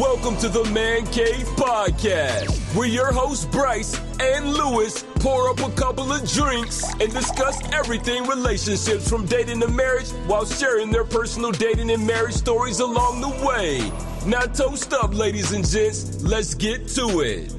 [0.00, 5.70] Welcome to the Man Cave Podcast, where your hosts Bryce and Lewis pour up a
[5.72, 11.52] couple of drinks and discuss everything relationships from dating to marriage while sharing their personal
[11.52, 13.92] dating and marriage stories along the way.
[14.26, 16.22] Now, toast up, ladies and gents.
[16.22, 17.52] Let's get to it.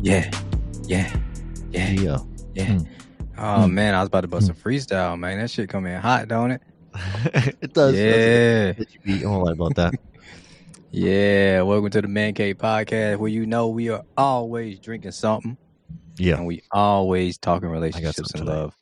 [0.00, 0.30] Yeah,
[0.84, 1.14] yeah,
[1.70, 2.30] yeah, Yeah.
[2.54, 2.78] yeah.
[3.36, 3.74] Oh hmm.
[3.74, 4.68] man, I was about to bust a hmm.
[4.68, 5.38] freestyle, man.
[5.38, 6.62] That shit come in hot, don't it?
[7.34, 7.94] it does.
[7.94, 8.72] Yeah.
[8.72, 8.88] doesn't it?
[9.04, 9.94] You don't lie about that.
[10.94, 11.62] Yeah.
[11.62, 15.56] Welcome to the Man Cave Podcast, where you know we are always drinking something
[16.18, 16.36] Yeah.
[16.36, 18.76] and we always talking relationships and love.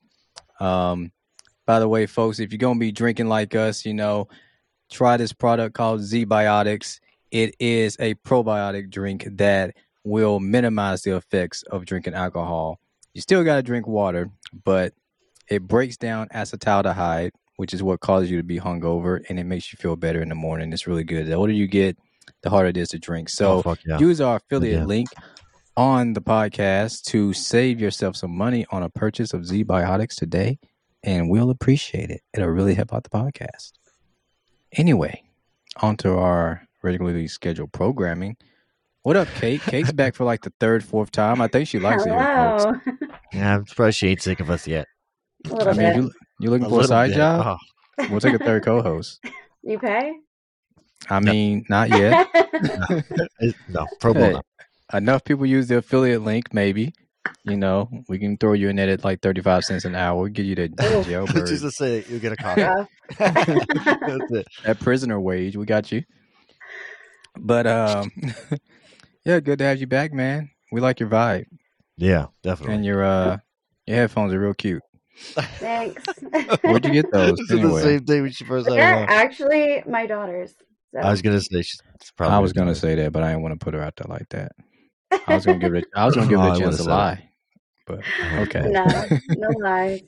[0.59, 1.13] Um,
[1.67, 4.27] by the way, folks, if you're gonna be drinking like us, you know,
[4.91, 6.99] try this product called ZBiotics.
[7.31, 12.81] It is a probiotic drink that will minimize the effects of drinking alcohol.
[13.15, 14.31] You still gotta drink water,
[14.65, 14.95] but
[15.49, 19.71] it breaks down acetaldehyde, which is what causes you to be hungover, and it makes
[19.71, 20.73] you feel better in the morning.
[20.73, 21.27] It's really good.
[21.27, 21.95] The older you get,
[22.43, 23.29] the harder it is to drink.
[23.29, 23.99] So oh, yeah.
[23.99, 24.85] use our affiliate Yeah.
[24.87, 25.09] link
[25.77, 30.59] on the podcast to save yourself some money on a purchase of ZBiotics today,
[31.03, 32.23] and we'll appreciate it.
[32.33, 33.73] It'll really help out the podcast.
[34.73, 35.23] Anyway,
[35.83, 38.39] on to our regularly scheduled programming.
[39.03, 39.61] What up, Kate?
[39.61, 41.43] Kate's back for like the third, fourth time.
[41.43, 42.09] I think she likes it.
[42.09, 42.83] here,
[43.35, 44.87] yeah, I'm surprised she ain't sick of us yet.
[45.45, 45.97] A little I mean, bit.
[45.97, 46.11] you
[46.41, 47.17] you looking A for a side bit.
[47.17, 47.59] job?
[47.99, 49.21] Oh, We'll take a third co-host.
[49.63, 50.15] You pay?
[51.11, 52.27] I mean, not yet.
[53.41, 54.41] it- no, pro Hey, bono.
[54.95, 56.95] enough people use the affiliate link, maybe.
[57.45, 60.29] You know, we can throw you in it at like thirty-five cents an hour.
[60.31, 60.69] Get you the
[61.07, 61.47] jailbird.
[61.49, 62.63] Just to say, you get a coffee.
[62.63, 62.89] Rough.
[63.19, 64.47] That's it.
[64.65, 65.57] that prisoner wage.
[65.57, 66.05] We got you.
[67.39, 68.11] But um
[69.25, 70.51] yeah, good to have you back, man.
[70.73, 71.47] We like your vibe.
[71.99, 72.77] Yeah, definitely.
[72.77, 73.39] And your uh
[73.87, 74.83] your headphones are real cute.
[75.59, 76.03] Thanks.
[76.63, 77.37] Where'd you get those?
[77.39, 80.55] This is the same thing when she first had They're actually my daughters.
[80.93, 81.01] So.
[81.01, 81.81] I was gonna say she's
[82.17, 82.35] probably.
[82.37, 84.29] I was gonna say that, but I didn't want to put her out there like
[84.31, 84.53] that.
[85.27, 86.87] I was gonna give it I was gonna give Oh, it I a chance would've
[86.87, 87.31] to lie.
[87.87, 88.01] But
[88.39, 88.63] okay.
[88.69, 88.85] no,
[89.31, 90.01] no lies.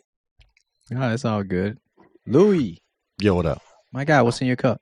[0.91, 1.79] No, it's all good.
[2.27, 2.79] Louis,
[3.21, 3.63] Yo, what up?
[3.93, 4.81] my God, what's in your cup?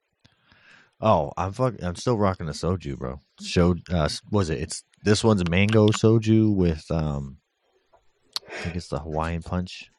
[1.00, 1.74] Oh, I'm fuck.
[1.82, 3.20] I'm still rocking the soju, bro.
[3.42, 3.74] Show.
[3.91, 4.58] Uh, was it?
[4.58, 7.38] It's this one's mango soju with um.
[8.48, 9.91] I think it's the Hawaiian Punch.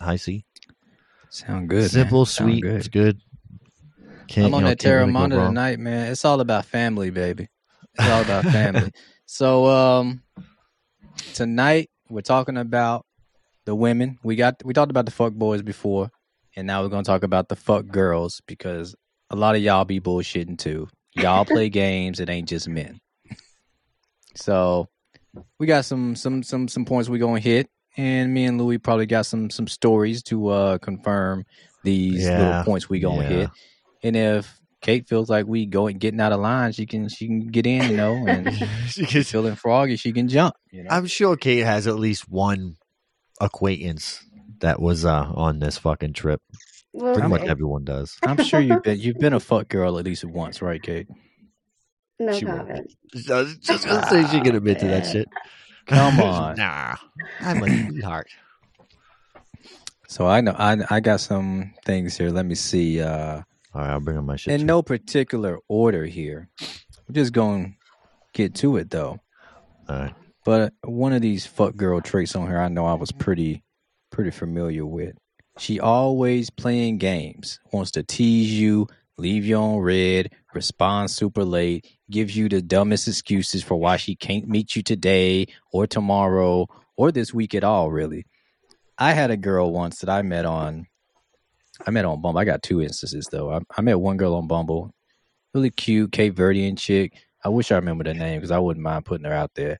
[0.00, 0.44] Hi-C.
[1.30, 1.90] Sound good.
[1.90, 2.62] Simple, Sound sweet.
[2.62, 2.76] good.
[2.76, 3.20] It's good.
[4.28, 5.48] Can't, I'm on you know, that really Teremana wrong.
[5.50, 6.10] tonight, man.
[6.12, 7.48] It's all about family, baby.
[7.98, 8.90] It's all about family.
[9.26, 10.22] so um
[11.34, 13.04] tonight we're talking about
[13.64, 14.18] the women.
[14.22, 16.10] We got we talked about the fuck boys before,
[16.56, 18.94] and now we're gonna talk about the fuck girls because
[19.30, 20.88] a lot of y'all be bullshitting too.
[21.14, 22.98] Y'all play games, it ain't just men.
[24.36, 24.88] So
[25.58, 29.06] we got some some some some points we gonna hit, and me and Louis probably
[29.06, 31.44] got some some stories to uh confirm
[31.82, 33.28] these little points we gonna yeah.
[33.28, 33.50] hit.
[34.02, 37.46] And if Kate feels like we going getting out of line, she can she can
[37.48, 38.52] get in, you know, and
[38.88, 40.54] She gets- feeling froggy, she can jump.
[40.70, 40.90] You know?
[40.90, 42.76] I'm sure Kate has at least one
[43.40, 44.24] acquaintance
[44.60, 46.40] that was uh, on this fucking trip.
[46.92, 48.16] We'll Pretty much everyone does.
[48.22, 51.08] I'm sure you've been you've been a fuck girl at least once, right, Kate?
[52.20, 52.56] No She will.
[52.58, 52.92] comment.
[53.30, 55.26] I was just gonna say she can admit to that shit.
[55.86, 56.56] Come on.
[56.56, 56.96] nah,
[57.40, 58.28] I'm a sweetheart.
[60.08, 62.30] So I know I I got some things here.
[62.30, 63.00] Let me see.
[63.00, 63.42] Uh
[63.74, 64.54] All right, I'll bring on my shit.
[64.54, 64.66] in too.
[64.66, 66.48] no particular order here.
[67.08, 67.72] We're just gonna
[68.32, 69.18] get to it though.
[69.88, 70.14] All right.
[70.44, 73.62] But one of these fuck girl traits on her, I know I was pretty,
[74.10, 75.16] pretty familiar with.
[75.58, 81.93] She always playing games, wants to tease you, leave you on red, respond super late,
[82.10, 86.66] gives you the dumbest excuses for why she can't meet you today or tomorrow
[86.96, 87.90] or this week at all.
[87.90, 88.26] Really,
[88.98, 90.86] I had a girl once that I met on,
[91.86, 92.40] I met on Bumble.
[92.40, 93.52] I got two instances though.
[93.52, 94.94] I, I met one girl on Bumble,
[95.52, 97.12] really cute, Cape Verdean chick.
[97.44, 99.78] I wish I remember the name because I wouldn't mind putting her out there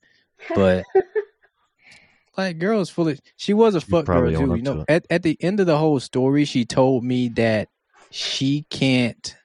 [0.55, 0.85] but
[2.37, 4.87] like girls fully she was a fuck girl too you know it.
[4.89, 7.69] at, at the end of the whole story she told me that
[8.11, 9.37] she can't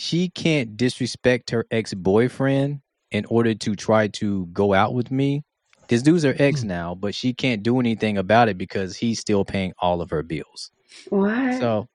[0.00, 2.80] she can't disrespect her ex-boyfriend
[3.10, 5.42] in order to try to go out with me
[5.88, 6.68] this dude's her ex Hmm.
[6.68, 10.22] now but she can't do anything about it because he's still paying all of her
[10.22, 10.70] bills
[11.08, 11.58] What?
[11.58, 11.88] so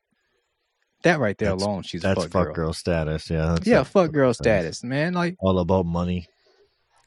[1.03, 2.55] that right there That's- alone she's That's a fuck, fuck girl.
[2.55, 3.29] girl status.
[3.29, 3.53] Yeah.
[3.55, 4.79] That's yeah that's fuck girl status.
[4.79, 6.27] status man like All about money.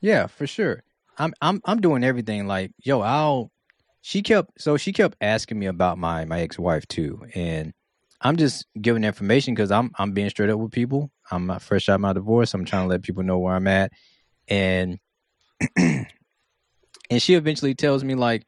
[0.03, 0.83] Yeah, for sure.
[1.19, 3.51] I'm I'm I'm doing everything like, yo, I'll
[4.03, 7.73] she kept so she kept asking me about my my ex-wife too and
[8.21, 11.11] I'm just giving information cuz I'm I'm being straight up with people.
[11.31, 12.55] I'm not fresh out of my divorce.
[12.55, 13.93] I'm trying to let people know where I'm at
[14.49, 14.99] and
[15.77, 16.07] and
[17.19, 18.47] she eventually tells me like,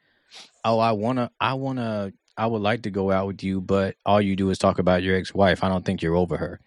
[0.65, 3.61] "Oh, I want to I want to I would like to go out with you,
[3.61, 5.65] but all you do is talk about your ex-wife.
[5.65, 6.61] I don't think you're over her."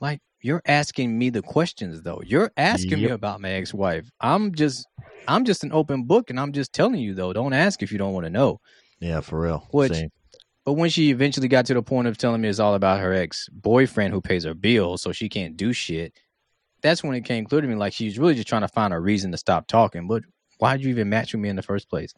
[0.00, 2.22] Like, you're asking me the questions though.
[2.24, 4.08] You're asking me about my ex-wife.
[4.20, 4.86] I'm just
[5.28, 7.32] I'm just an open book and I'm just telling you though.
[7.32, 8.60] Don't ask if you don't want to know.
[9.00, 9.68] Yeah, for real.
[9.70, 10.08] Which- Same.
[10.64, 13.12] But when she eventually got to the point of telling me it's all about her
[13.12, 16.12] ex-boyfriend who pays her bills so she can't do shit,
[16.82, 19.00] that's when it came clear to me like she's really just trying to find a
[19.00, 20.06] reason to stop talking.
[20.06, 20.22] But
[20.58, 22.12] why did you even match with me in the first place?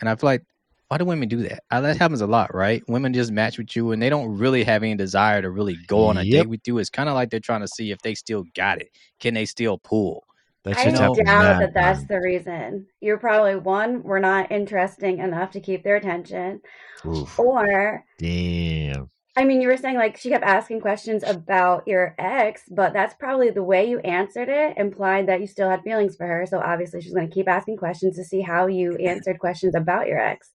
[0.00, 0.42] And I feel like
[0.88, 1.62] why do women do that?
[1.70, 2.82] That happens a lot, right?
[2.88, 6.04] Women just match with you and they don't really have any desire to really go
[6.06, 6.30] on a Yep.
[6.30, 6.78] date with you.
[6.78, 8.90] It's kind of like they're trying to see if they still got it.
[9.18, 10.24] Can they still pull?
[10.64, 12.86] That I doubt that that's the reason.
[13.00, 16.60] You're probably one, we're not interesting enough to keep their attention,
[17.04, 17.36] Oof.
[17.38, 19.10] or Damn.
[19.34, 23.14] I mean, you were saying like she kept asking questions about your ex, but that's
[23.14, 26.46] probably the way you answered it implied that you still had feelings for her.
[26.46, 30.06] So obviously, she's going to keep asking questions to see how you answered questions about
[30.06, 30.50] your ex.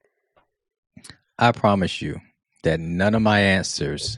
[1.37, 2.19] I promise you
[2.63, 4.17] that none of my answers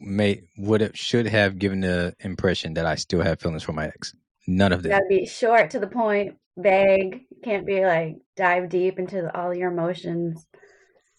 [0.00, 3.86] may would have should have given the impression that I still have feelings for my
[3.86, 4.14] ex.
[4.46, 4.88] None of that.
[4.90, 7.22] got to be short to the point, vague.
[7.42, 10.46] Can't be like dive deep into all your emotions.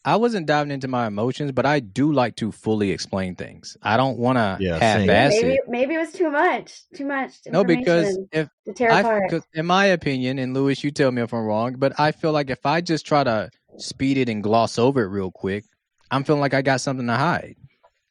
[0.03, 3.75] I wasn't diving into my emotions, but I do like to fully explain things.
[3.81, 5.61] I don't want to Yeah, half-ass maybe it.
[5.67, 6.83] maybe it was too much.
[6.93, 7.31] Too much.
[7.47, 9.31] No, because if to tear I, apart.
[9.31, 12.31] cause in my opinion, and Lewis, you tell me if I'm wrong, but I feel
[12.31, 15.63] like if I just try to speed it and gloss over it real quick,
[16.11, 17.55] I'm feeling like I got something to hide.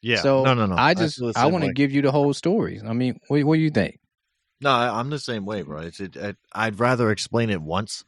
[0.01, 0.17] Yeah.
[0.17, 0.75] so no, no, no.
[0.77, 2.81] I just feel the I want to give you the whole story.
[2.85, 3.99] I mean, what, what do you think?
[4.65, 5.81] No, I, I'm the same way, bro.
[5.81, 8.03] It's it, it, I'd rather explain it once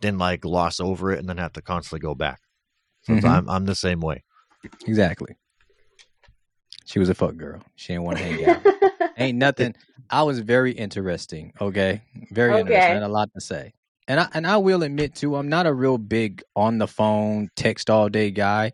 [0.00, 2.40] than like gloss over it and then have to constantly go back.
[3.02, 3.24] So Mhm.
[3.24, 4.24] I'm I'm the same way.
[4.86, 5.36] Exactly.
[6.84, 7.62] She was a fuck girl.
[7.76, 8.66] She didn't want to hang out.
[9.16, 9.76] Ain't nothing.
[10.10, 11.52] I was very interesting.
[11.60, 12.02] Okay,
[12.32, 12.90] very interesting.
[12.90, 13.72] I had a lot to say,
[14.08, 17.50] and I and I will admit too, I'm not a real big on the phone
[17.54, 18.72] text all day guy.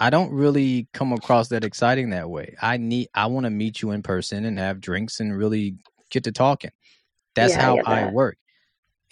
[0.00, 2.56] I don't really come across that exciting that way.
[2.60, 3.06] I need.
[3.14, 5.76] I want to meet you in person and have drinks and really
[6.10, 6.70] get to talking.
[7.34, 8.12] That's Yeah, how I that.
[8.12, 8.38] work,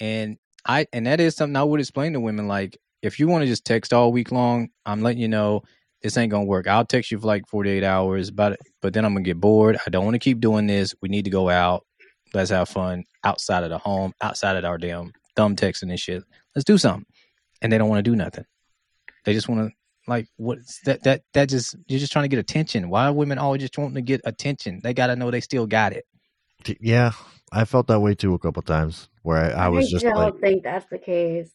[0.01, 2.49] and I and that is something I would explain to women.
[2.49, 5.63] Like, if you want to just text all week long, I'm letting you know
[6.03, 6.67] this ain't gonna work.
[6.67, 9.79] I'll text you for like 48 hours, but but then I'm gonna get bored.
[9.87, 10.95] I don't want to keep doing this.
[11.03, 11.85] We need to go out.
[12.33, 16.23] Let's have fun outside of the home, outside of our damn thumb texting and shit.
[16.55, 17.07] Let's do something.
[17.63, 18.45] And they don't want to do nothing.
[19.25, 19.75] They just want to
[20.07, 22.91] like what that that that just you're just trying to get attention.
[22.91, 24.81] Why are women always just wanting to get attention?
[24.83, 26.05] They got to know they still got it.
[26.65, 27.13] T- Yeah,
[27.53, 30.19] I felt that way too a couple times where I, I was just I don't
[30.19, 31.51] like, think that's the case.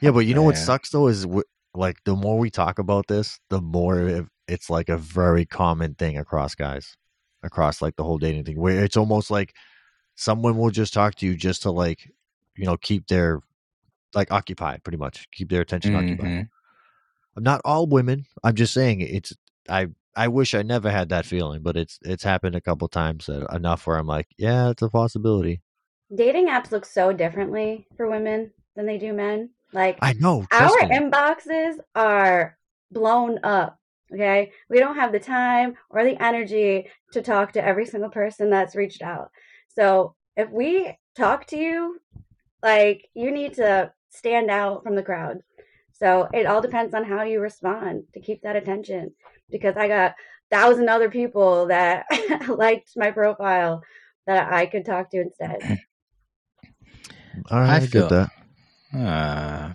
[0.00, 1.26] yeah, but you know what sucks though is
[1.74, 6.18] like the more we talk about this, the more it's like a very common thing
[6.18, 6.96] across guys,
[7.42, 9.54] across like the whole dating thing, where it's almost like
[10.14, 12.10] someone will just talk to you just to like,
[12.56, 13.40] you know, keep their
[14.14, 16.26] like occupied, pretty much keep their attention occupied.
[16.26, 16.48] Mhm.
[17.36, 18.26] Not all women.
[18.44, 19.32] I'm just saying it's.
[19.68, 23.28] I I wish I never had that feeling, but it's it's happened a couple times
[23.28, 25.60] uh, enough where I'm like, yeah, it's a possibility.
[26.14, 29.50] Dating apps look so differently for women than they do men.
[29.72, 30.46] Like I know.
[30.52, 30.96] our me.
[30.96, 32.56] inboxes are
[32.92, 33.78] blown up.
[34.12, 34.52] Okay.
[34.70, 38.76] We don't have the time or the energy to talk to every single person that's
[38.76, 39.30] reached out.
[39.68, 42.00] So if we talk to you,
[42.62, 45.38] like you need to stand out from the crowd.
[45.92, 49.12] So it all depends on how you respond to keep that attention.
[49.50, 50.14] Because I got
[50.50, 52.06] thousand other people that
[52.48, 53.82] liked my profile
[54.26, 55.58] that I could talk to instead.
[57.50, 58.30] All right, I I, feel- get that.
[58.94, 59.74] Ah.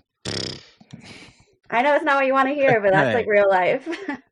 [1.69, 3.87] I know it's not what you want to hear, but that's like real life.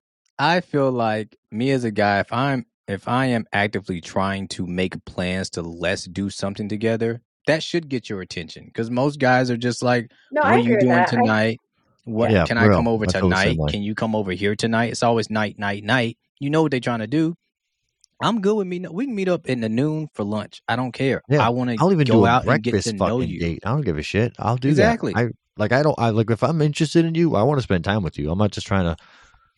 [0.39, 4.65] I feel like me as a guy, if I'm if I am actively trying to
[4.65, 8.65] make plans to let's do something together, that should get your attention.
[8.65, 11.09] Because most guys are just like, no, "What I are you doing that.
[11.09, 11.59] I- tonight?
[12.07, 13.71] What Yeah, can I come over I feel the same tonight?
[13.71, 16.17] Can you come over here tonight?" It's always night, night, night.
[16.39, 17.35] You know what they're trying to do.
[18.21, 18.79] I'm good with me.
[18.79, 20.61] We can meet up in the noon for lunch.
[20.67, 21.21] I don't care.
[21.29, 23.29] Yeah, I want to I'll even go do a out and get to know fucking
[23.29, 23.39] you.
[23.39, 23.59] date.
[23.63, 24.33] I don't give a shit.
[24.39, 25.13] I'll do Exactly.
[25.13, 25.19] that.
[25.19, 25.71] I like.
[25.71, 25.97] I don't.
[25.99, 26.29] I like.
[26.31, 28.31] If I'm interested in you, I want to spend time with you.
[28.31, 28.95] I'm not just trying to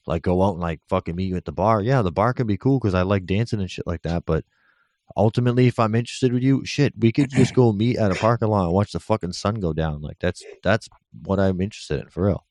[0.07, 1.81] like go out and like fucking meet you at the bar.
[1.81, 4.25] Yeah, the bar can be cool because I like dancing and shit like that.
[4.25, 4.43] But
[5.15, 8.47] ultimately, if I'm interested with you, shit, we could just go meet at a parking
[8.47, 10.01] lot and watch the fucking sun go down.
[10.01, 10.89] Like that's that's
[11.23, 12.45] what I'm interested in for real.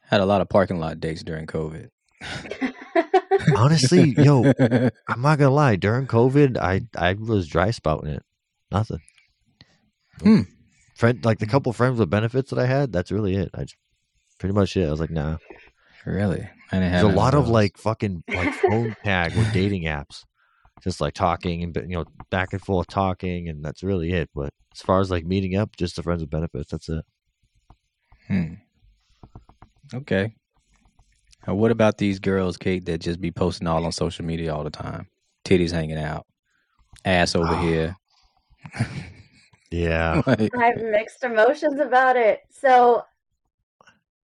[0.00, 1.88] Had a lot of parking lot dates during COVID.
[3.56, 4.44] Honestly, yo,
[5.08, 5.76] I'm not gonna lie.
[5.76, 8.22] During COVID, I I was dry spouting it.
[8.70, 9.00] Nothing.
[10.22, 10.42] Hmm.
[10.96, 13.50] Friend, like the couple friends with benefits that I had, that's really it.
[13.52, 13.76] I just,
[14.38, 14.86] pretty much it.
[14.86, 15.38] I was like, nah.
[16.06, 17.52] really, I didn't have There's a lot of those.
[17.52, 20.24] like fucking like phone tag with dating apps,
[20.84, 24.30] just like talking and you know back and forth talking, and that's really it.
[24.34, 26.70] But as far as like meeting up, just the friends with benefits.
[26.70, 27.04] That's it.
[28.28, 28.54] Hmm.
[29.92, 30.34] Okay.
[31.46, 34.64] Now, what about these girls, Kate, that just be posting all on social media all
[34.64, 35.08] the time?
[35.44, 36.26] Titties hanging out.
[37.04, 37.60] ass over Oh.
[37.60, 37.96] here.
[39.70, 40.22] Yeah.
[40.26, 42.40] Like, I have mixed emotions about it.
[42.50, 43.04] So,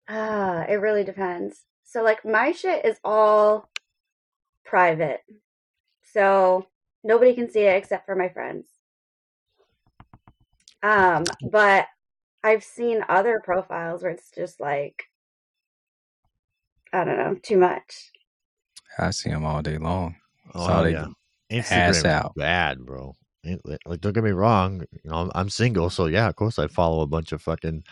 [0.07, 1.61] ah, it really depends.
[1.83, 3.69] So, like, my shit is all
[4.65, 5.21] private.
[6.13, 6.67] So,
[7.03, 8.67] nobody can see it except for my friends.
[10.81, 11.87] Um, but
[12.43, 15.03] I've seen other profiles where it's just like,
[16.93, 18.11] I don't know, too much.
[18.97, 20.15] I see them all day long.
[20.55, 21.07] Oh, Saw they yeah.
[21.51, 22.33] ass Instagram's out.
[22.35, 23.15] bad, bro.
[23.43, 24.81] It- like, don't get me wrong.
[25.03, 27.83] You know, I'm, I'm single, so yeah, of course I follow a bunch of fucking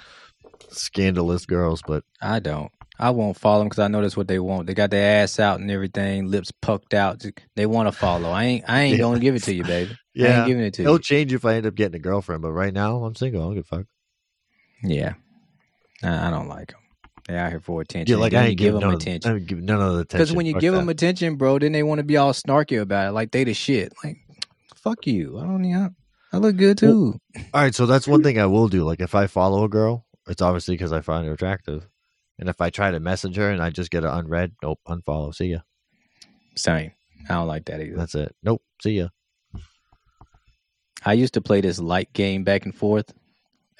[0.69, 2.71] scandalous girls, but I don't.
[2.99, 4.67] I won't follow them because I know that's what they want.
[4.67, 7.23] They got their ass out and everything, lips pucked out.
[7.55, 8.31] They want to follow.
[8.31, 8.65] I ain't.
[8.67, 9.03] I ain't Yeah.
[9.03, 9.95] gonna give it to you, baby.
[10.13, 10.99] Yeah, I ain't giving it to it'll you.
[10.99, 12.41] change if I end up getting a girlfriend.
[12.41, 13.41] But right now, I'm single.
[13.41, 13.85] I don't give a fuck.
[14.83, 15.13] Yeah,
[16.03, 16.79] I, I don't like them.
[17.27, 18.15] They out here for attention.
[18.15, 19.31] Yeah, like I ain't give giving them attention.
[19.31, 20.23] I ain't giving none of the attention.
[20.23, 20.79] Because when you Fuck give that.
[20.79, 23.53] them attention, bro, then they want to be all snarky about it, like they the
[23.53, 23.93] shit.
[24.03, 24.17] Like,
[24.75, 25.37] fuck you.
[25.37, 25.75] I don't need.
[25.75, 25.89] I,
[26.33, 27.19] I look good Well, too.
[27.53, 28.83] All right, so that's one thing I will do.
[28.85, 31.87] Like if I follow a girl, it's obviously because I find her attractive.
[32.39, 35.33] And if I try to message her and I just get her unread, nope, unfollow.
[35.33, 35.59] See ya.
[36.55, 36.91] Same.
[37.29, 37.95] I don't like that either.
[37.97, 38.35] That's it.
[38.43, 38.61] Nope.
[38.81, 39.07] See ya.
[41.05, 43.13] I used to play this like game back and forth.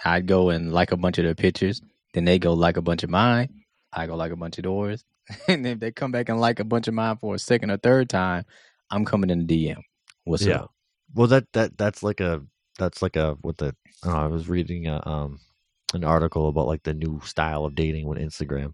[0.06, 1.82] I'd go and like a bunch of their pictures,
[2.14, 3.50] then they go like a bunch of mine.
[3.92, 5.04] I go like a bunch of doors,
[5.48, 7.72] and then if they come back and like a bunch of mine for a second
[7.72, 8.46] or third time,
[8.92, 9.82] I'm coming in the DM.
[10.26, 10.62] What's Yeah.
[10.62, 10.72] up?
[11.16, 12.44] Well, that that that's like a
[12.78, 14.16] that's like a what the I know.
[14.18, 15.40] I was reading a, um
[15.94, 18.74] an article about like the new style of dating with Instagram.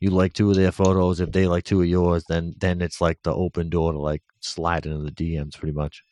[0.00, 1.20] You like two of their photos.
[1.20, 4.22] If they like two of yours, then then it's like the open door to like
[4.40, 6.02] slide into the DMs, pretty much.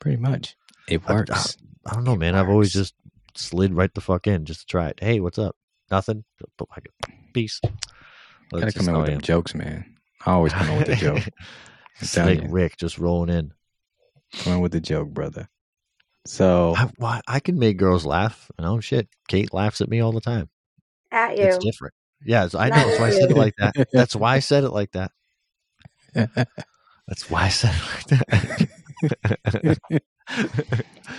[0.00, 0.56] Pretty much,
[0.88, 1.56] it I- I- works.
[1.86, 2.34] I don't know, It man.
[2.34, 2.94] I've always just
[3.36, 4.98] slid right the fuck in just to try it.
[5.02, 5.54] Hey, what's up?
[5.90, 6.24] Nothing.
[6.56, 6.86] But like,
[7.34, 7.60] peace.
[8.50, 9.96] That's Gotta come in with I them jokes, man.
[10.24, 11.24] I always come in with the joke.
[12.00, 12.40] I'm Snake.
[12.48, 13.52] Rick just rolling in.
[14.38, 15.48] Come in with the joke, brother.
[16.26, 18.50] So I, why, I can make girls laugh.
[18.58, 20.48] And oh shit, Kate laughs at me all the time.
[21.10, 21.44] At you.
[21.44, 21.94] It's different.
[22.24, 22.76] Yeah, so I know.
[22.76, 23.88] Not That's why I said it like that.
[23.92, 25.10] That's why I said it like that.
[27.06, 28.68] That's why I said it like that.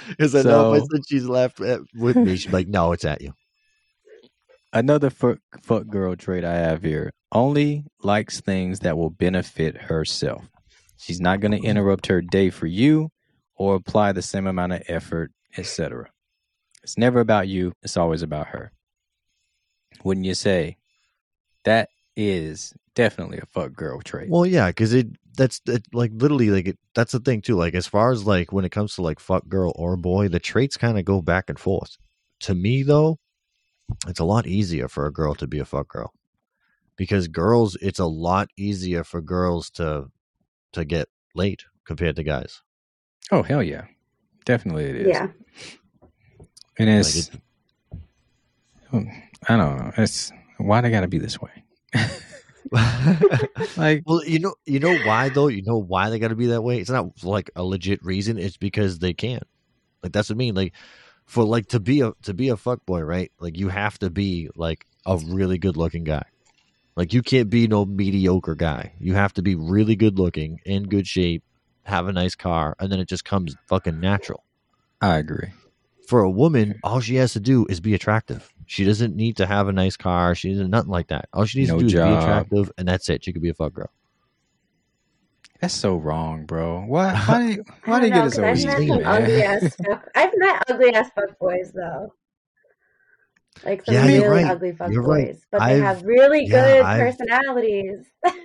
[0.09, 3.05] Because I know if I said she's laughed at, with me, she'd like, "No, it's
[3.05, 3.33] at you."
[4.73, 10.49] Another fuck, fuck girl trait I have here only likes things that will benefit herself.
[10.97, 11.67] She's not going to mm-hmm.
[11.67, 13.11] interrupt her day for you
[13.55, 16.09] or apply the same amount of effort, etc.
[16.83, 18.71] It's never about you, it's always about her.
[20.03, 20.77] Wouldn't you say?
[21.63, 24.29] That is definitely a fuck girl trait.
[24.29, 27.55] Well, yeah, because it that's it, like literally like it, that's the thing too.
[27.55, 30.39] Like as far as like when it comes to like fuck girl or boy, the
[30.39, 31.97] traits kind of go back and forth.
[32.41, 33.19] To me though,
[34.07, 36.13] it's a lot easier for a girl to be a fuck girl
[36.95, 40.07] because girls, it's a lot easier for girls to
[40.73, 42.61] to get late compared to guys.
[43.31, 43.85] Oh, hell yeah.
[44.45, 45.07] Definitely it is.
[45.07, 45.27] Yeah.
[46.77, 47.31] And Like it's,
[48.93, 49.03] oh,
[49.47, 49.91] I don't know.
[49.97, 51.51] It's, why they got to be this way?
[53.77, 55.47] Like, Well, you know, you know why though.
[55.47, 56.79] You know why they got to be that way.
[56.79, 58.37] It's not like a legit reason.
[58.37, 59.43] It's because they can't.
[60.01, 60.55] Like that's what I mean.
[60.55, 60.73] Like
[61.25, 63.31] for like to be a to be a fuck boy, right?
[63.39, 66.23] Like you have to be like a really good looking guy.
[66.95, 68.93] Like you can't be no mediocre guy.
[68.99, 71.43] You have to be really good looking, in good shape,
[71.85, 74.43] have a nice car, and then it just comes fucking natural.
[75.01, 75.49] I agree.
[76.07, 78.51] For a woman, all she has to do is be attractive.
[78.67, 80.35] She doesn't need to have a nice car.
[80.35, 81.29] She doesn't nothing like that.
[81.33, 83.23] All she needs No to do is be attractive, and that's it.
[83.23, 83.89] She could be a fuck girl.
[85.61, 86.81] That's so wrong, bro.
[86.85, 87.13] Why?
[87.27, 87.37] Why?
[87.39, 88.89] They, I why don't they know, get it so 'cause I've easy?
[88.91, 90.09] met ugly ass fuck.
[90.15, 92.13] I've met ugly ass fuck boys though.
[93.63, 94.51] Like some Yeah, you're really right.
[94.51, 95.27] ugly fuck You're right.
[95.27, 98.05] boys, but I've- they have really yeah, good I've- personalities.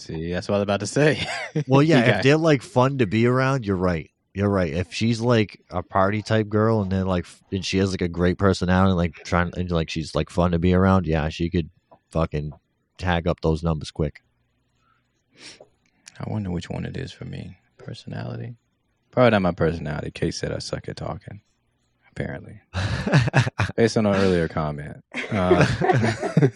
[0.00, 1.26] See, that's what I was about to say.
[1.66, 4.10] Well, yeah, if they're like fun to be around, you're right.
[4.32, 4.72] You're right.
[4.72, 8.08] If she's like a party type girl and then like and she has like a
[8.08, 11.70] great personality, like trying and like she's like fun to be around, yeah, she could
[12.10, 12.52] fucking
[12.98, 14.22] tag up those numbers quick.
[16.20, 17.56] I wonder which one it is for me.
[17.78, 18.54] Personality.
[19.10, 20.12] Probably not my personality.
[20.12, 21.40] Kate said I suck at talking.
[22.12, 22.60] Apparently,
[23.76, 25.02] based on an earlier comment.
[25.30, 25.64] Uh,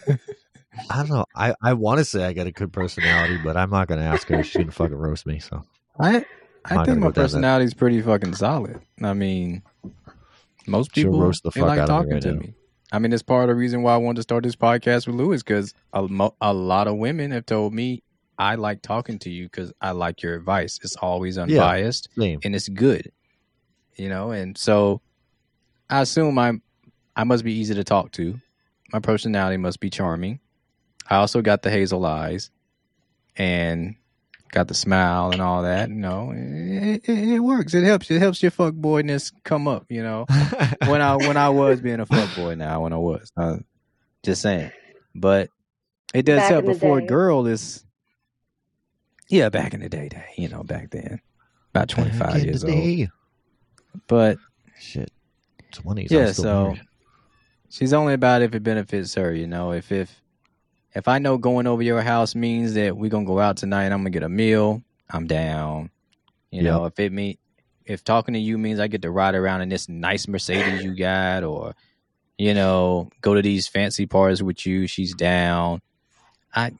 [0.90, 1.24] I don't know.
[1.34, 4.26] I, I want to say I got a good personality, but I'm not gonna ask
[4.28, 4.42] her.
[4.42, 5.38] She's gonna fucking roast me.
[5.38, 5.62] So
[5.98, 6.24] I
[6.64, 8.80] I think my go down that- personality is pretty fucking solid.
[9.02, 9.62] I mean,
[10.66, 12.40] most She'll people roast the fuck like out of me talking right to now.
[12.40, 12.54] me.
[12.92, 15.16] I mean, it's part of the reason why I wanted to start this podcast with
[15.16, 16.06] Lewis because a,
[16.40, 18.02] a lot of women have told me
[18.38, 20.78] I like talking to you because I like your advice.
[20.82, 22.40] It's always unbiased same.
[22.44, 23.10] and it's good,
[23.96, 24.30] you know.
[24.30, 25.00] And so
[25.90, 26.62] I assume I'm
[27.16, 28.40] I must be easy to talk to.
[28.92, 30.40] My personality must be charming.
[31.08, 32.50] I also got the hazel eyes
[33.36, 33.96] and
[34.50, 35.88] got the smile and all that.
[35.88, 37.74] You know, it, it, it works.
[37.74, 38.10] It helps.
[38.10, 39.86] It helps your fuck boyness come up.
[39.90, 40.26] You know,
[40.86, 43.56] when I when I was being a fuck boy, now when I was, uh,
[44.22, 44.70] just saying.
[45.14, 45.50] But
[46.14, 46.64] it does Back help.
[46.64, 47.06] in the Before a day.
[47.06, 47.84] girl is,
[49.28, 50.24] yeah, back in the day, day.
[50.36, 51.20] You know, back then,
[51.74, 52.76] about twenty Back five in years the old.
[52.82, 53.08] day.
[54.08, 54.38] But
[54.80, 55.10] Shit,
[55.72, 56.10] twenties.
[56.10, 56.74] Yeah, so-
[57.70, 59.32] she's only about if it benefits her.
[59.34, 60.20] You know, if if
[60.94, 63.94] if I know going over your house means that we're gonna go out tonight, and
[63.94, 64.82] I'm gonna get a meal.
[65.10, 65.90] I'm down.
[66.50, 66.72] You Yep.
[66.72, 67.36] know, if it mean
[67.84, 70.94] if talking to you means I get to ride around in this nice Mercedes you
[70.96, 71.74] got, or
[72.38, 75.80] you know, go to these fancy parties with you, she's down.
[76.54, 76.72] I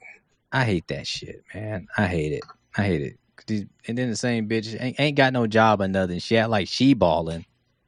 [0.53, 1.89] I hate that shit, man.
[1.97, 2.45] I hate it.
[2.77, 3.69] I hate it.
[3.89, 6.21] And then the same bitch ain't, ain't got no job or nothing.
[6.21, 7.45] She act like she balling.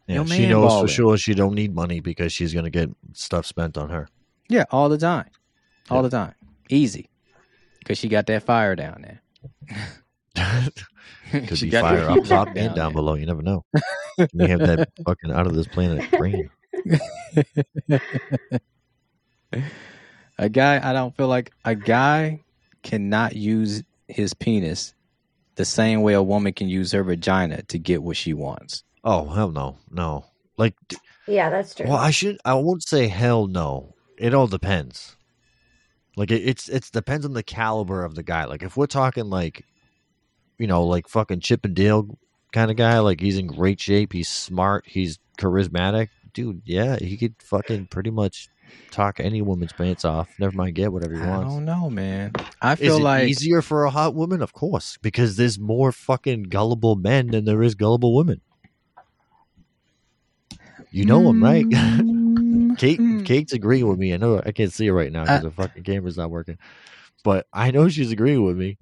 [0.09, 0.89] yeah, she knows balling.
[0.89, 4.09] for sure she don't need money because she's gonna get stuff spent on her.
[4.49, 5.31] Yeah, all the time.
[5.91, 6.03] All Yeah.
[6.03, 6.35] the time.
[6.69, 7.09] Easy.
[7.79, 9.23] Because she got that fire down there.
[11.31, 12.95] Could She be got fire up top down and down there.
[12.95, 13.15] below.
[13.15, 13.65] You never know.
[14.33, 16.49] You have that fucking out of this planet brain.
[20.39, 22.41] a guy, I don't feel like a guy
[22.83, 24.95] cannot use his penis
[25.57, 28.85] the same way a woman can use her vagina to get what she wants.
[29.05, 30.25] Oh hell no, no.
[30.57, 30.75] Like,
[31.27, 31.87] Yeah, that's true.
[31.87, 32.39] well, I should.
[32.45, 33.95] I won't say hell no.
[34.19, 35.16] It all depends.
[36.17, 38.45] Like it, it's it's depends on the caliber of the guy.
[38.47, 39.65] Like if we're talking like,
[40.59, 42.19] you know, like fucking Chippendale
[42.53, 42.99] kind of guy.
[43.01, 44.13] Like he's in great shape.
[44.13, 44.85] He's smart.
[44.87, 46.63] He's charismatic, dude.
[46.65, 48.49] Yeah, he could fucking pretty much
[48.91, 50.29] talk any woman's pants off.
[50.39, 51.53] Never mind, get whatever he wants.
[51.53, 52.33] I don't know, man.
[52.61, 54.43] I Is feel it like easier for a hot woman?
[54.43, 58.41] Of course, because there's more fucking gullible men than there is gullible women.
[60.91, 61.67] You know him, right?
[62.79, 63.01] Kate.
[63.27, 63.35] Mm-hmm.
[63.35, 64.15] Kate's agreeing with me.
[64.15, 66.31] I know I can't see her right now because I- uh the fucking camera's not
[66.31, 66.59] working,
[67.25, 68.79] but I know she's agreeing with me.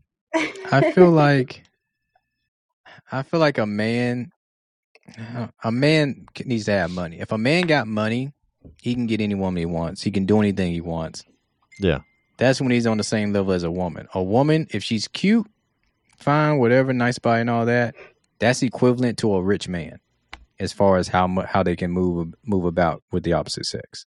[0.70, 1.62] I feel like
[3.12, 4.30] I feel like a man
[5.62, 7.20] a man needs to have money.
[7.20, 8.32] If a man got money,
[8.80, 10.02] he can get any woman he wants.
[10.02, 11.24] He can do anything he wants.
[11.78, 11.98] Yeah,
[12.38, 14.06] That's when he's on the same level as a woman.
[14.14, 15.46] A woman, if she's cute,
[16.18, 17.94] fine, whatever, nice body and all that,
[18.38, 19.98] that's equivalent to a rich man
[20.58, 24.06] as far as how how they can move move about with the opposite sex.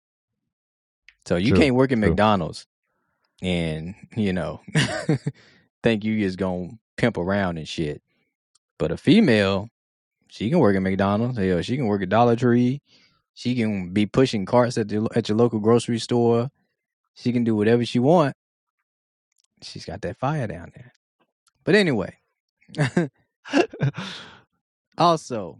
[1.27, 2.07] So you True, can't work at true.
[2.07, 2.67] McDonald's
[3.41, 4.61] and, you know,
[5.83, 8.01] think you just going to pimp around and shit.
[8.77, 9.67] But a female,
[10.29, 11.37] she can work at McDonald's.
[11.37, 12.81] Hell, she can work at Dollar Tree.
[13.33, 16.49] She can be pushing carts at the at your local grocery store.
[17.13, 18.33] She can do whatever she want.
[19.61, 20.93] She's got that fire down there.
[21.65, 22.15] But anyway,
[24.97, 25.59] also,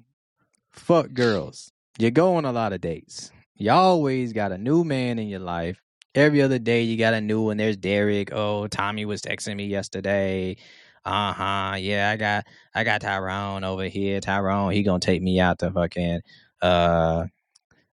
[0.72, 1.74] fuck girls.
[2.00, 3.32] You go on a lot of dates.
[3.58, 5.82] You always got a new man in your life.
[6.16, 7.58] Every other day you got a new one.
[7.58, 8.32] There's Derek.
[8.34, 10.58] Oh, Tommy was texting me yesterday.
[11.06, 11.76] Uh huh.
[11.80, 14.20] Yeah, I got I got Tyrone over here.
[14.22, 16.22] Tyrone, he gonna take me out to fucking
[16.62, 17.26] uh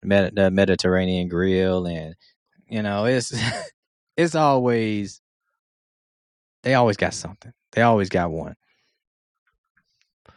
[0.03, 2.15] Med- the Mediterranean grill, and
[2.69, 3.33] you know it's
[4.17, 5.21] it's always
[6.63, 7.53] they always got something.
[7.73, 8.55] They always got one.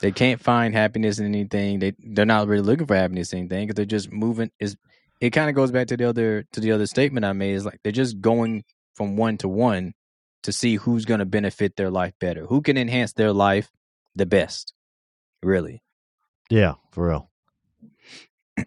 [0.00, 1.78] They can't find happiness in anything.
[1.78, 4.50] They they're not really looking for happiness in anything because they're just moving.
[4.60, 4.76] Is
[5.22, 7.54] it kind of goes back to the other to the other statement I made?
[7.54, 8.64] Is like they're just going
[8.96, 9.94] from one to one
[10.42, 13.70] to see who's going to benefit their life better, who can enhance their life
[14.16, 14.74] the best.
[15.42, 15.82] Really,
[16.50, 17.30] yeah, for real.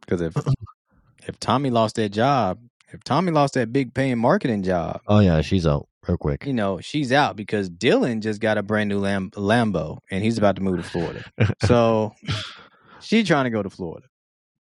[0.00, 0.34] because if
[1.26, 2.58] if Tommy lost that job,
[2.92, 6.46] if Tommy lost that big paying marketing job, Oh yeah, she's out real quick.
[6.46, 10.38] you know, she's out because Dylan just got a brand new Lam- Lambo and he's
[10.38, 11.24] about to move to Florida.
[11.64, 12.14] So
[13.00, 14.06] she trying to go to Florida.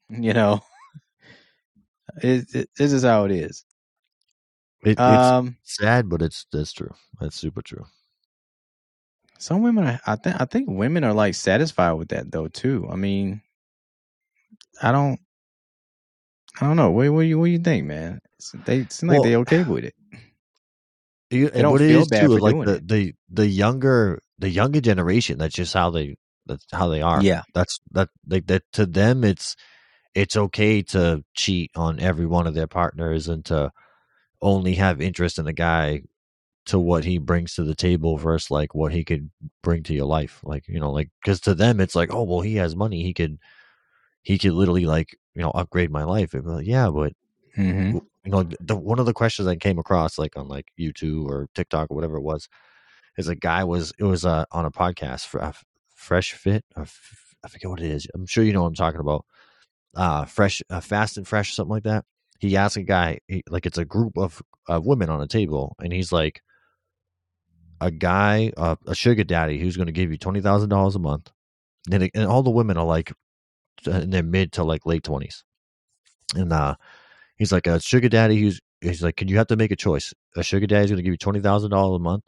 [0.21, 0.61] You know,
[2.23, 3.65] it, it, this is how it is.
[4.83, 6.95] It, it's Um, sad, but it's that's true.
[7.21, 7.85] That's super true.
[9.39, 12.89] some women, are, I think, I think women are like satisfied with that though too.
[12.91, 13.43] I mean,
[14.83, 15.21] I don't,
[16.61, 16.91] I don't know.
[16.91, 18.21] What, what do you, what do you think, man?
[18.65, 19.95] They seem like Well, they okay with it.
[21.31, 22.89] You, They don't what feel is bad too, for like doing the, it.
[22.89, 25.37] the the younger the younger generation.
[25.37, 26.17] That's just how they
[26.47, 27.23] that's how they are.
[27.23, 29.25] Yeah, that's that like that to them.
[29.25, 29.55] It's
[30.19, 33.73] it's okay to cheat on every one of their partners and to
[34.43, 36.03] only have interest in the guy
[36.67, 39.31] to what he brings to the table versus like what he could
[39.63, 40.41] bring to your life.
[40.45, 43.03] Like you know, like because to them it's like, oh well, he has money.
[43.03, 43.39] He could
[44.23, 46.35] he could literally like you know upgrade my life.
[46.35, 47.13] Like, yeah, but
[47.55, 51.27] hmm you know the one of the questions I came across like on like YouTube
[51.27, 52.49] or TikTok or whatever it was
[53.19, 55.53] is a guy was it was uh, on a podcast for uh,
[55.95, 58.07] Fresh Fit or f- I forget what it is.
[58.15, 59.25] I'm sure you know what I'm talking about.
[59.99, 62.07] Uh fresh uh, fast and fresh something like that.
[62.41, 65.77] He asked a guy he, like it's a group of of women on a table
[65.83, 66.41] and he's like
[67.81, 70.99] a guy, uh, a sugar daddy, who's going to give you twenty thousand dollars a
[70.99, 71.31] month.
[71.91, 73.13] And, and all the women are like
[73.87, 75.45] in their mid to like late twenties,
[76.35, 76.75] and uh,
[77.37, 78.41] he's like a sugar daddy.
[78.41, 80.13] Who's he's like, can you have to make a choice?
[80.37, 82.25] A sugar daddy's going to give you twenty thousand dollars a month,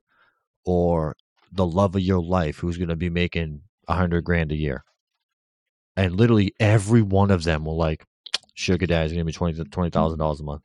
[0.65, 1.17] or
[1.53, 4.85] the love of your life, who's going to be making a hundred grand a year.
[5.97, 8.05] And literally every one of them will like,
[8.55, 10.63] sugar daddy's going to be twenty twenty thousand dollars a month.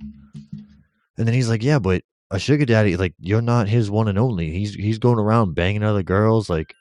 [1.17, 4.17] And then he's like, yeah, but a sugar daddy, like you're not his one and
[4.19, 4.51] only.
[4.51, 6.73] He's he's going around banging other girls, like.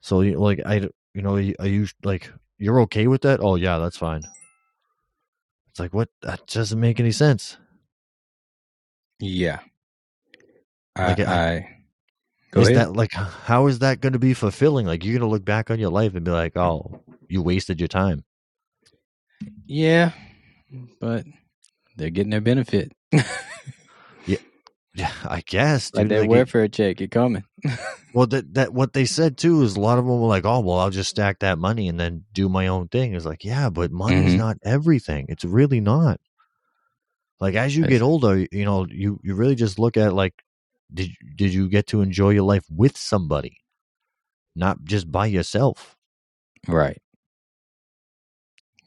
[0.00, 3.40] So like I you know are you like you're okay with that?
[3.40, 4.22] Oh yeah, that's fine.
[5.70, 7.56] It's like what that doesn't make any sense.
[9.20, 9.60] Yeah.
[10.96, 11.76] I, Like, I- I
[12.50, 12.80] go is ahead.
[12.80, 14.86] that like how is that going to be fulfilling?
[14.86, 17.00] Like you're going to look back on your life and be like, oh,
[17.34, 18.24] you wasted your time.
[19.66, 20.12] yeah,
[21.00, 21.24] but
[21.96, 22.92] they're getting their benefit.
[24.26, 24.38] Yeah,
[24.94, 25.92] yeah, I guess.
[25.92, 27.44] like dude, that like, it- welfare check, it coming.
[28.14, 30.60] well, that that what they said too is a lot of them were like, oh,
[30.60, 33.14] well, I'll just stack that money and then do my own thing.
[33.14, 34.38] It's like, yeah, but money's Mhm.
[34.38, 35.26] not everything.
[35.28, 36.20] It's really not.
[37.40, 40.34] Like as you get older, you know, you you really just look at like,
[40.92, 43.58] did did you get to enjoy your life with somebody,
[44.54, 45.96] not just by yourself?
[46.68, 46.98] right.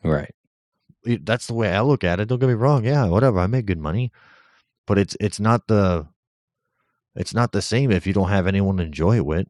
[0.03, 0.33] Right.
[1.23, 2.27] that's the way I look at it.
[2.27, 2.85] Don't get me wrong.
[2.85, 3.39] Yeah, whatever.
[3.39, 4.11] I make good money,
[4.87, 6.07] but it's it's not the
[7.15, 9.47] it's not the same if you don't have anyone to enjoy it with.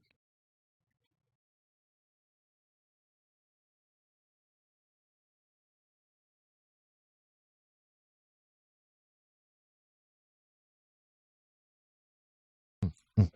[13.17, 13.27] All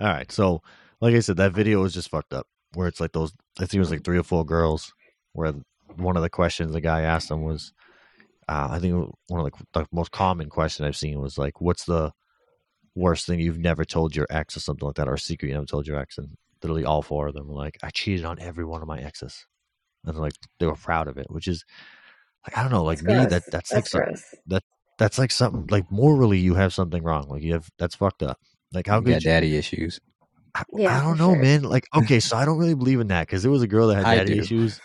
[0.00, 0.62] right, so
[1.00, 2.46] like I said, that video was just fucked up.
[2.74, 4.92] Where it's like those, I think it was like three or four girls.
[5.32, 5.52] Where
[5.96, 7.72] one of the questions the guy asked them was,
[8.48, 11.84] uh, I think one of the, the most common question I've seen was like, "What's
[11.84, 12.12] the
[12.94, 15.54] worst thing you've never told your ex or something like that, or a secret you
[15.54, 18.38] never told your ex?" And literally all four of them were like, "I cheated on
[18.40, 19.46] every one of my exes,"
[20.04, 21.64] and like they were proud of it, which is
[22.46, 23.30] like I don't know, like That's me gross.
[23.30, 24.24] that that's, like That's some, gross.
[24.98, 28.38] that's like something like morally you have something wrong, like you have that's fucked up.
[28.72, 30.00] Like how You could you, daddy issues.
[30.54, 31.42] I, Yeah, I don't know, sure.
[31.42, 31.62] man.
[31.62, 34.04] Like, okay, so I don't really believe in that because there was a girl that
[34.04, 34.80] had daddy issues,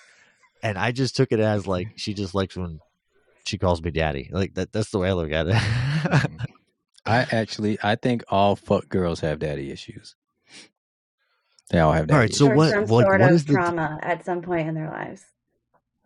[0.66, 1.70] and I just took it as mm-hmm.
[1.72, 2.80] like she just likes when
[3.46, 4.30] she calls me daddy.
[4.32, 4.72] Like that.
[4.72, 5.54] That's the way I look at it.
[5.54, 6.38] Mm-hmm.
[7.06, 10.16] I actually, I think all fuck girls have daddy issues.
[11.70, 12.52] They all have All daddy right, so issues.
[12.52, 14.90] or what- some like, sort what of is the- trauma at some point in their
[14.90, 15.24] lives.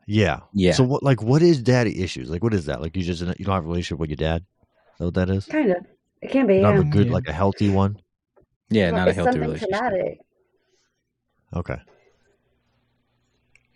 [0.08, 0.42] yeah.
[0.54, 0.74] Yeah.
[0.74, 1.04] So what?
[1.04, 2.30] Like, what is daddy issues?
[2.30, 2.82] Like, what is that?
[2.82, 4.44] Like, you just you don't have a relationship with your dad.
[5.00, 5.46] Is what that is?
[5.46, 5.86] Kind of.
[6.22, 6.60] It can be.
[6.60, 6.82] Don't Yeah.
[6.82, 7.14] a good, Yeah.
[7.14, 7.98] like a healthy one.
[8.70, 9.78] yeah, Well, not a healthy something relationship.
[9.80, 10.20] traumatic.
[11.56, 11.78] Okay.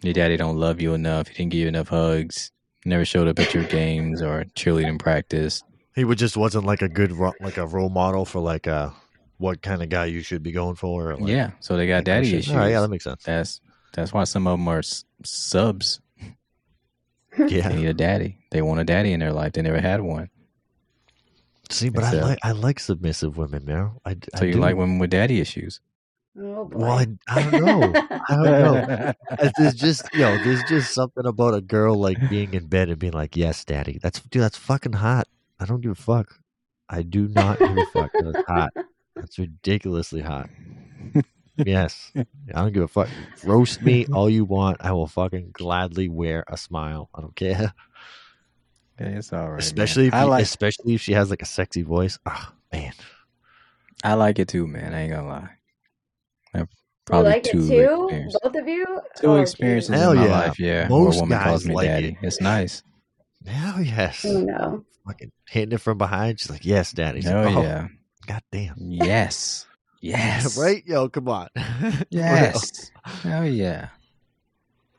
[0.04, 1.28] Your daddy don't love you enough.
[1.28, 2.52] He didn't give you enough hugs.
[2.86, 5.64] Never showed up at your games or cheerleading practice.
[5.96, 8.90] He would just wasn't like a good ro- like a role model for like uh
[9.38, 11.12] what kind of guy you should be going for.
[11.12, 12.54] or, Like, yeah, so they got that kind of daddy issues.
[12.56, 13.24] Right, yeah, that makes sense.
[13.24, 13.62] That's
[13.94, 16.00] that's why some of them are s- subs.
[17.48, 17.70] Yeah.
[17.70, 18.38] They need a daddy.
[18.52, 19.54] They want a daddy in their life.
[19.54, 20.30] They never had one.
[21.72, 23.92] See, but I like I like submissive women, man.
[24.06, 24.60] I, I So you do.
[24.60, 25.80] like women with daddy issues.
[26.40, 26.78] Oh boy.
[26.80, 27.94] Well, I, I don't know.
[28.10, 29.14] I don't know.
[29.58, 32.98] There's just you know, there's just something about a girl like being in bed and
[32.98, 34.42] being like, "Yes, daddy." That's dude.
[34.42, 35.28] That's fucking hot.
[35.60, 36.40] I don't give a fuck.
[36.90, 38.12] I do not give a fuck.
[38.20, 38.74] That's hot.
[39.16, 40.50] That's ridiculously hot.
[41.56, 43.10] Yes, I don't give a fuck.
[43.44, 44.78] Roast me all you want.
[44.82, 47.10] I will fucking gladly wear a smile.
[47.14, 47.74] I don't care.
[49.00, 49.50] Yeah, it's all right.
[49.54, 49.60] man.
[49.60, 52.20] especially if I like especially if she has like a sexy voice.
[52.28, 52.94] Oh man,
[54.04, 54.94] I like it too, man.
[54.94, 55.50] I ain't gonna lie.
[57.12, 58.08] I've you like two it too?
[58.08, 58.40] experiences.
[58.44, 59.02] Both of you?
[59.18, 60.00] Two Oh, experiences geez.
[60.00, 60.32] Hell in my yeah.
[60.32, 60.88] life, yeah.
[60.88, 62.08] Most where a woman calls me like daddy.
[62.22, 62.26] it.
[62.26, 62.84] It's nice.
[63.46, 64.26] hell yes.
[64.28, 64.86] Oh no.
[65.06, 66.40] Fucking hitting it from behind.
[66.40, 67.88] She's like, "Yes, daddy." She's Oh like, yeah.
[68.26, 68.76] God damn.
[68.78, 69.66] Yes.
[70.06, 70.58] Yes.
[70.58, 70.84] right?
[70.86, 71.48] Yo, come on.
[72.10, 72.92] Yes.
[73.26, 73.88] Oh yeah.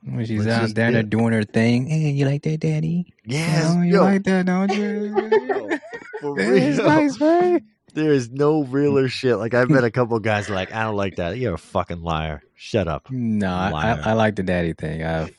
[0.03, 1.87] When she's Let's out just down there get- doing her thing.
[1.89, 3.13] Hey, you like that, daddy?
[3.25, 3.65] Yes.
[3.69, 5.15] Oh, you yo, like that, don't you?
[5.49, 5.79] yo,
[6.21, 7.63] for it's nice, right?
[7.95, 9.37] There is no realer shit.
[9.39, 11.39] Like I've met a couple guys like, I don't like that.
[11.39, 12.43] You're a fucking liar.
[12.55, 13.09] Shut up.
[13.11, 15.03] No, I, I, I like the daddy thing.
[15.03, 15.31] I've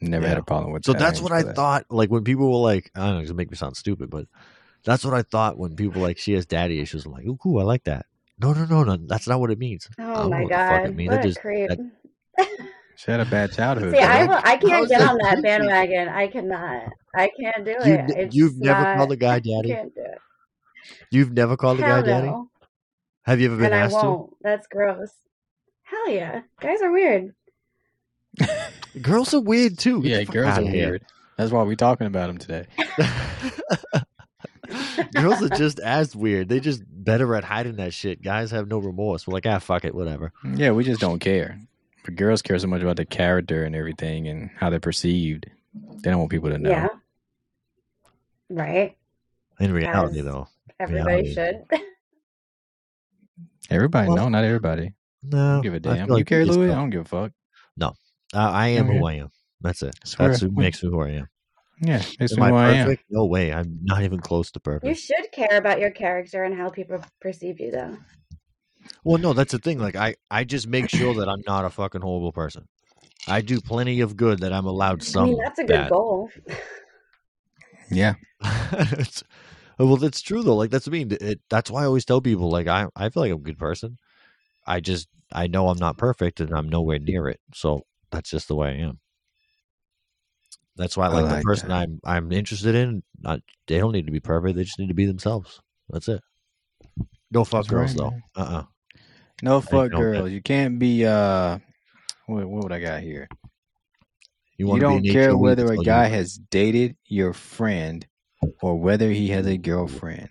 [0.00, 0.98] never had a problem with So that.
[0.98, 1.56] that's what I that.
[1.56, 1.86] thought.
[1.90, 4.26] Like when people were like, I don't know, to make me sound stupid, but
[4.84, 7.06] that's what I thought when people like she has daddy issues.
[7.06, 8.06] I'm like, oh, cool, I like that.
[8.40, 8.96] No, no, no, no.
[9.06, 9.88] That's not what it means.
[9.98, 10.94] Oh I Oh my what it god.
[10.96, 11.10] means.
[11.10, 11.68] What I a just- creep.
[11.70, 12.58] that-
[12.96, 13.92] She had a bad childhood.
[13.92, 16.08] See, I, will, I can't How's get that on that bandwagon.
[16.08, 16.92] I cannot.
[17.12, 18.10] I can't do You it.
[18.10, 19.68] It's you've never not- called a guy I daddy?
[19.70, 20.18] can't do it.
[21.10, 22.32] You've never called a guy Hell daddy?
[23.22, 24.06] Have you ever been And I asked to?
[24.06, 24.34] won't.
[24.42, 25.10] That's gross.
[25.82, 26.42] Hell yeah.
[26.60, 27.34] Guys are weird.
[29.02, 30.02] Girls are weird too.
[30.02, 30.88] Get yeah, girls are outta here.
[30.90, 31.04] weird.
[31.36, 32.66] That's why we're talking about them today.
[35.14, 36.48] Girls are just as weird.
[36.48, 38.22] They just better at hiding that shit.
[38.22, 39.26] Guys have no remorse.
[39.26, 40.32] We're like, ah, fuck it, whatever.
[40.54, 41.58] Yeah, we just don't care.
[42.04, 45.46] But girls care so much about the character and everything and how they're perceived.
[45.74, 46.70] They don't want people to know.
[46.70, 46.88] Yeah.
[48.50, 48.96] Right.
[49.60, 50.24] In reality, Yes.
[50.24, 50.48] though,
[50.80, 51.34] Everybody Reality.
[51.34, 51.64] should.
[53.70, 54.86] Everybody, Well- no, not everybody.
[54.88, 55.96] I no, don't give a damn.
[55.96, 56.66] feel You like carry Louis?
[56.66, 56.72] not.
[56.76, 57.32] I don't give a fuck.
[57.78, 57.88] No,
[58.34, 58.98] uh, I am Okay.
[58.98, 59.28] who I am.
[59.62, 59.94] That's it.
[60.04, 60.28] Swear.
[60.28, 61.28] That's who makes me who I am.
[61.80, 62.96] Yeah, makes Am me I who I am.
[63.08, 63.52] No way.
[63.52, 64.84] I'm not even close to perfect.
[64.86, 67.96] You should care about your character and how people perceive you, though.
[69.02, 69.78] Well, no, that's the thing.
[69.78, 72.68] Like, I, I just make sure that I'm not a fucking horrible person.
[73.26, 75.24] I do plenty of good that I'm allowed I some.
[75.30, 75.90] mean, that's a good bad.
[75.90, 76.30] goal.
[77.90, 78.14] Yeah.
[79.78, 80.56] It's- well, that's true though.
[80.56, 81.16] Like that's what I mean.
[81.20, 83.58] It, that's why I always tell people like I I feel like I'm a good
[83.58, 83.96] person.
[84.66, 87.40] I just I know I'm not perfect and I'm nowhere near it.
[87.52, 89.00] So that's just the way I am.
[90.76, 91.76] That's why I like, the like person that.
[91.76, 94.56] I'm I'm interested in, not they don't need to be perfect.
[94.56, 95.60] They just need to be themselves.
[95.88, 96.20] That's it.
[97.30, 98.40] No fuck That's girls right, though.
[98.40, 98.64] Uh uh
[99.42, 100.30] No fuck girls.
[100.30, 101.58] You can't be uh
[102.26, 103.28] what, what would I got here?
[104.56, 108.06] You, wanna don't care whether a you guy has dated your friend
[108.62, 110.28] or whether he has a girlfriend.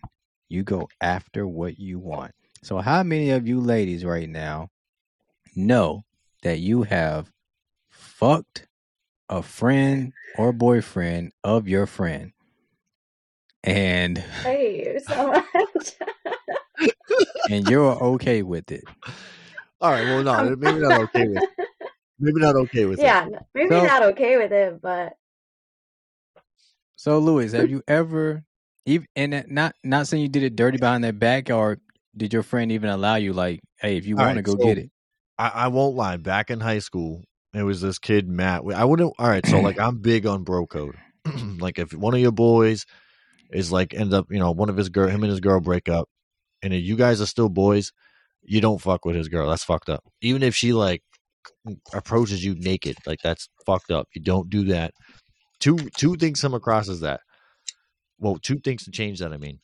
[0.50, 2.32] You go after what you want.
[2.64, 4.70] So how many of you ladies right now
[5.56, 6.04] know
[6.44, 7.32] that you have
[7.90, 8.68] fucked
[9.30, 12.32] a friend or boyfriend of your friend?
[13.64, 15.94] And I hate you so much.
[17.50, 18.84] and you're okay with it.
[19.82, 20.04] All right.
[20.06, 21.44] Well, no, um, maybe not okay with.
[22.20, 23.04] Maybe not okay with it.
[23.04, 25.18] yeah, maybe So- not okay with it, but
[27.04, 28.46] So, Louis, have you ever,
[28.86, 31.80] even and that- not not saying you did it dirty behind their back, or
[32.16, 34.78] did your friend even allow you, like, hey, if you want to go so- get
[34.78, 34.90] it?
[35.38, 36.16] I, I won't lie.
[36.16, 38.62] Back in high school, it was this kid Matt.
[38.74, 39.14] I wouldn't.
[39.20, 40.96] All right, so like I'm big on bro code.
[41.60, 42.86] like if one of your boys
[43.52, 45.90] is like end up, you know, one of his girl, him and his girl break
[45.90, 46.08] up,
[46.62, 47.92] and you guys are still boys,
[48.44, 49.50] you don't fuck with his girl.
[49.50, 50.06] That's fucked up.
[50.22, 51.02] Even if she like
[51.94, 54.08] approaches you naked, like that's fucked up.
[54.16, 54.94] You don't do that.
[55.60, 57.22] Two two things come across as that.
[58.20, 59.34] Well, two things to change that.
[59.34, 59.60] I mean,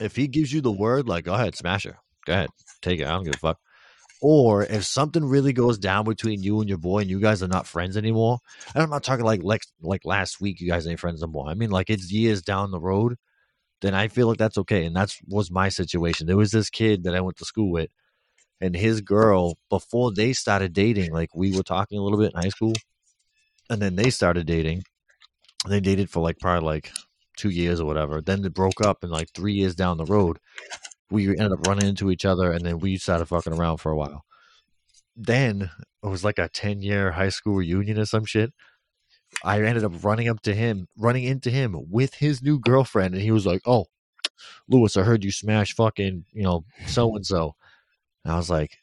[0.00, 1.98] if he gives you the word, like go ahead, smash her.
[2.26, 2.50] Go ahead,
[2.82, 3.06] take it.
[3.06, 3.58] I don't give a fuck
[4.26, 7.48] or if something really goes down between you and your boy and you guys are
[7.48, 8.38] not friends anymore
[8.74, 11.46] and i'm not talking like like, like last week you guys ain't friends no more
[11.46, 13.16] i mean like it's years down the road
[13.82, 17.04] then i feel like that's okay and that's was my situation there was this kid
[17.04, 17.90] that i went to school with
[18.62, 22.40] and his girl before they started dating like we were talking a little bit in
[22.40, 22.72] high school
[23.68, 24.82] and then they started dating
[25.68, 26.92] they dated for like probably like
[27.36, 28.20] two years or whatever.
[28.20, 30.38] Then they broke up and like three years down the road
[31.10, 33.96] we ended up running into each other and then we started fucking around for a
[33.96, 34.24] while.
[35.16, 35.70] Then
[36.02, 38.52] it was like a 10 year high school reunion or some shit.
[39.44, 43.22] I ended up running up to him running into him with his new girlfriend and
[43.22, 43.86] he was like oh
[44.68, 47.54] lewis i heard you smash fucking you know so and so
[48.24, 48.76] i was like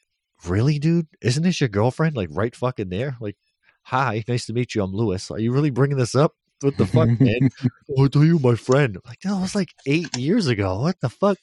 [0.45, 1.07] really dude?
[1.21, 3.15] Isn't this your girlfriend like right fucking there?
[3.21, 3.37] Like
[3.83, 5.31] hi nice to meet you i'm lewis.
[5.31, 6.33] Are you really bringing this up
[6.67, 7.49] what the fuck man
[7.97, 10.99] oh, i thought you my friend I'm like that was like eight years ago what
[11.01, 11.37] the fuck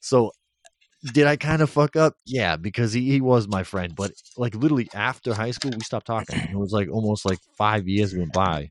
[0.00, 0.32] so
[1.12, 2.14] did I kind of fuck up?
[2.26, 3.94] Yeah, because he, he was my friend.
[3.94, 6.38] But like literally after high school, we stopped talking.
[6.38, 8.70] It was like almost like five years went by.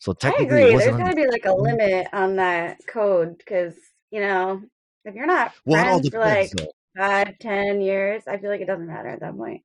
[0.00, 0.62] So I technically, agree.
[0.62, 0.98] it There's wasn't.
[0.98, 1.62] got to be like a mm-hmm.
[1.62, 3.74] limit on that code because
[4.10, 4.62] you know
[5.04, 6.72] if you're not well, it all friends for like depends.
[6.96, 9.62] five, ten years, I feel like it doesn't matter at that point.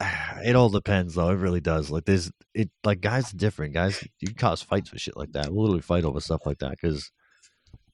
[0.44, 1.30] It all depends, though.
[1.30, 1.90] It really does.
[1.90, 2.70] Like there's it.
[2.82, 4.02] Like guys, are different guys.
[4.18, 5.52] You can cause fights for shit like that.
[5.52, 7.12] We'll literally fight over stuff like that because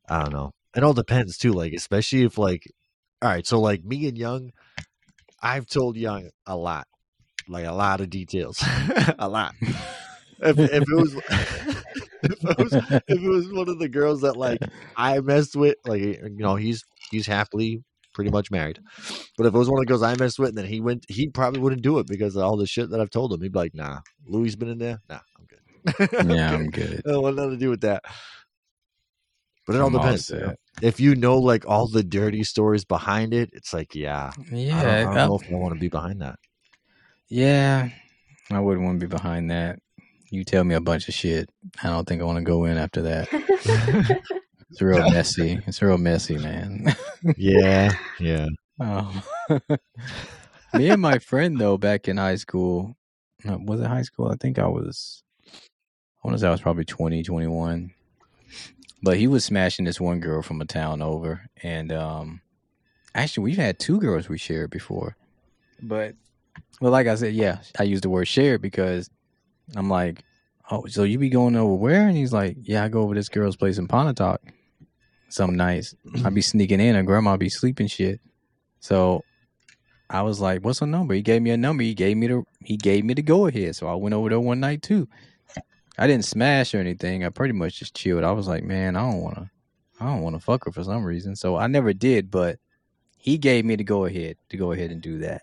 [0.08, 0.52] I don't know.
[0.74, 1.52] It all depends too.
[1.52, 2.62] Like especially if like,
[3.20, 3.46] all right.
[3.46, 4.52] So like me and Young,
[5.42, 6.87] I've told Young a lot,
[7.48, 8.64] like a lot of details,
[9.18, 9.54] a lot.
[10.40, 11.14] If, if it was,
[12.22, 14.61] if it was, if it was one of the girls that like
[14.96, 17.82] I messed with, like you know, he's he's happily
[18.18, 18.81] pretty much married.
[19.37, 21.04] But if it was one of the girls I messed with, and then he went,
[21.09, 23.40] he probably wouldn't do it because of all the shit that I've told him.
[23.40, 24.98] He'd be like, "Nah, Louis been in there.
[25.09, 26.18] Nah, I'm good.
[26.18, 26.61] I'm yeah, good.
[26.61, 27.02] I'm good.
[27.07, 28.02] I don't want nothing to do with that."
[29.68, 30.31] But it all I'm all depends.
[30.31, 30.54] you know?
[30.83, 34.61] If you know like all the dirty stories behind it, it's like, yeah, I don't,
[34.61, 36.40] I don't I- know if I want to be behind that.
[37.28, 37.90] yeah,
[38.50, 39.78] I wouldn't want to be behind that.
[40.31, 41.48] You tell me a bunch of shit.
[41.83, 44.20] I don't think I want to go in after that.
[44.70, 45.61] It's real messy.
[45.66, 46.94] It's real messy, man.
[47.37, 48.46] yeah, yeah.
[48.81, 49.22] Oh.
[50.74, 52.94] Me and my friend though, back in high school,
[53.44, 54.28] was it high school?
[54.28, 55.22] I think I was.
[55.46, 57.92] I want to say I was probably 20, 21.
[59.02, 62.40] But he was smashing this one girl from a town over, and um,
[63.14, 65.16] actually we've had two girls we shared before.
[65.81, 66.14] But
[66.81, 69.09] well, like I said, yeah, I use the word shared because
[69.76, 70.24] I'm like,
[70.70, 72.07] oh, so you be going over where?
[72.07, 74.40] And he's like, yeah, I go over this girl's place in Pontotoc.
[75.28, 75.94] Some nights.
[76.24, 78.20] I'd be sneaking in and grandma would be sleeping shit.
[78.80, 79.24] So
[80.10, 81.82] I was like, "What's her number?" He gave me a number.
[81.82, 83.76] He gave me the he gave me the go ahead.
[83.76, 85.08] So I went over there one night too.
[85.98, 87.24] I didn't smash or anything.
[87.24, 88.24] I pretty much just chilled.
[88.24, 89.50] I was like, "Man, I don't want to,
[90.00, 92.58] I don't want to fuck her for some reason." So I never did, but
[93.18, 95.42] he gave me the go ahead to go ahead and do that.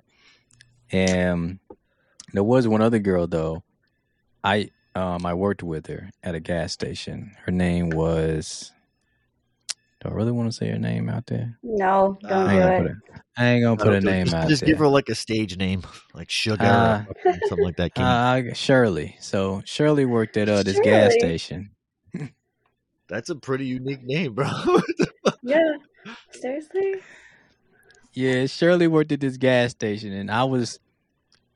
[0.92, 1.60] And
[2.34, 3.64] there was one other girl though.
[4.44, 7.36] I um I worked with her at a gas station.
[7.46, 8.72] Her name was.
[10.06, 11.58] Do I really want to say her name out there?
[11.64, 12.78] No, don't Uh, I do ain't gonna it.
[12.82, 13.22] put it.
[13.38, 14.68] I ain't gonna put a name just, out just there.
[14.68, 15.82] give her like a stage name,
[16.14, 17.92] like Sugar, Uh, or something like that.
[17.98, 19.16] Uh, Shirley.
[19.20, 21.72] So Shirley worked at uh, this gas station.
[23.08, 24.48] That's a pretty unique name, bro.
[25.44, 25.60] Yeah.
[26.32, 26.96] Seriously?
[28.14, 30.80] Yeah, Shirley worked at this gas station, and I was,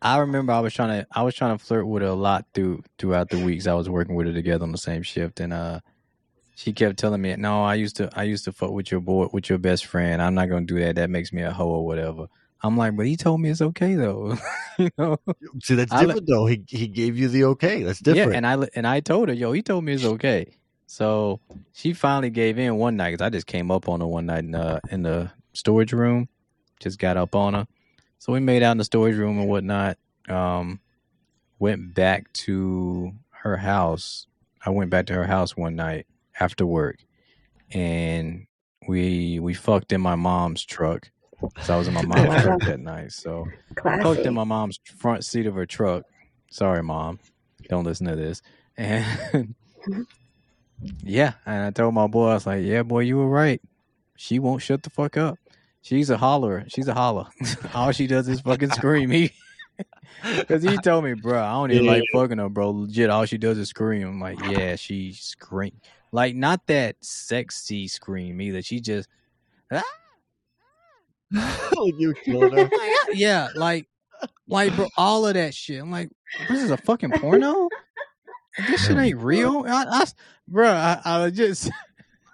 [0.02, 2.46] I remember I was trying to, I was trying to flirt with her a lot
[2.54, 5.54] through throughout the weeks I was working with her together on the same shift, and
[5.54, 5.80] uh,
[6.60, 9.30] she kept telling me, "No, I used to, I used to fuck with your boy,
[9.32, 10.22] with your best friend.
[10.22, 10.96] I'm not gonna do that.
[10.96, 12.28] That makes me a hoe or whatever."
[12.62, 14.38] I'm like, but he told me it's okay though,
[14.78, 15.18] you know.
[15.64, 16.48] See, that's I different though.
[16.48, 17.84] He he gave you the okay.
[17.84, 18.32] That's different.
[18.32, 20.58] Yeah, and I and I told her, yo, he told me it's okay.
[20.86, 21.40] So
[21.72, 24.44] she finally gave in one night because I just came up on her one night
[24.44, 26.28] in the in the storage room,
[26.82, 27.68] just got up on her.
[28.18, 29.98] So we made out in the storage room and whatnot.
[30.28, 30.82] Um,
[31.58, 34.28] went back to her house.
[34.66, 36.06] I went back to her house one night
[36.40, 36.98] after work,
[37.72, 38.46] and
[38.88, 41.12] we we fucked in my mom's truck.
[41.62, 43.12] So I was in my mom's truck that night.
[43.12, 43.46] So
[43.84, 46.04] fucked in my mom's front seat of her truck.
[46.52, 47.20] Sorry, mom.
[47.70, 48.42] Don't listen to this.
[48.78, 49.56] And
[51.04, 53.62] yeah, and I told my boy, I was like, "Yeah, boy, you were right.
[54.16, 55.38] She won't shut the fuck up.
[55.82, 56.64] She's a hollerer.
[56.74, 57.26] She's a holler.
[57.74, 59.32] All she does is fucking scream." He,
[60.24, 61.92] because he told me, bro, I don't even Yeah.
[61.92, 62.72] like fucking her, bro.
[62.72, 64.08] Legit, all she does is scream.
[64.08, 65.72] I'm like, yeah, she scream,
[66.12, 68.62] like not that sexy scream either.
[68.62, 69.08] She just,
[69.72, 69.84] ah,
[71.36, 71.70] ah.
[71.78, 72.70] like you killing her.
[73.14, 73.88] yeah, like,
[74.48, 75.82] like, bro, all of that shit.
[75.82, 76.10] I'm like,
[76.50, 77.70] this is a fucking porno.
[78.68, 79.64] This shit ain't real.
[79.68, 80.06] I, I
[80.48, 81.70] bro, I, I was just,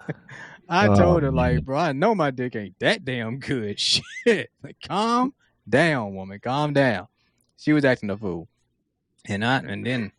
[0.69, 3.79] I Oh, told her like, bro, I know my dick ain't that damn good.
[3.79, 5.33] Shit, like, calm
[5.69, 7.07] down, woman, calm down.
[7.57, 8.47] She was acting a fool,
[9.27, 10.11] and I, and then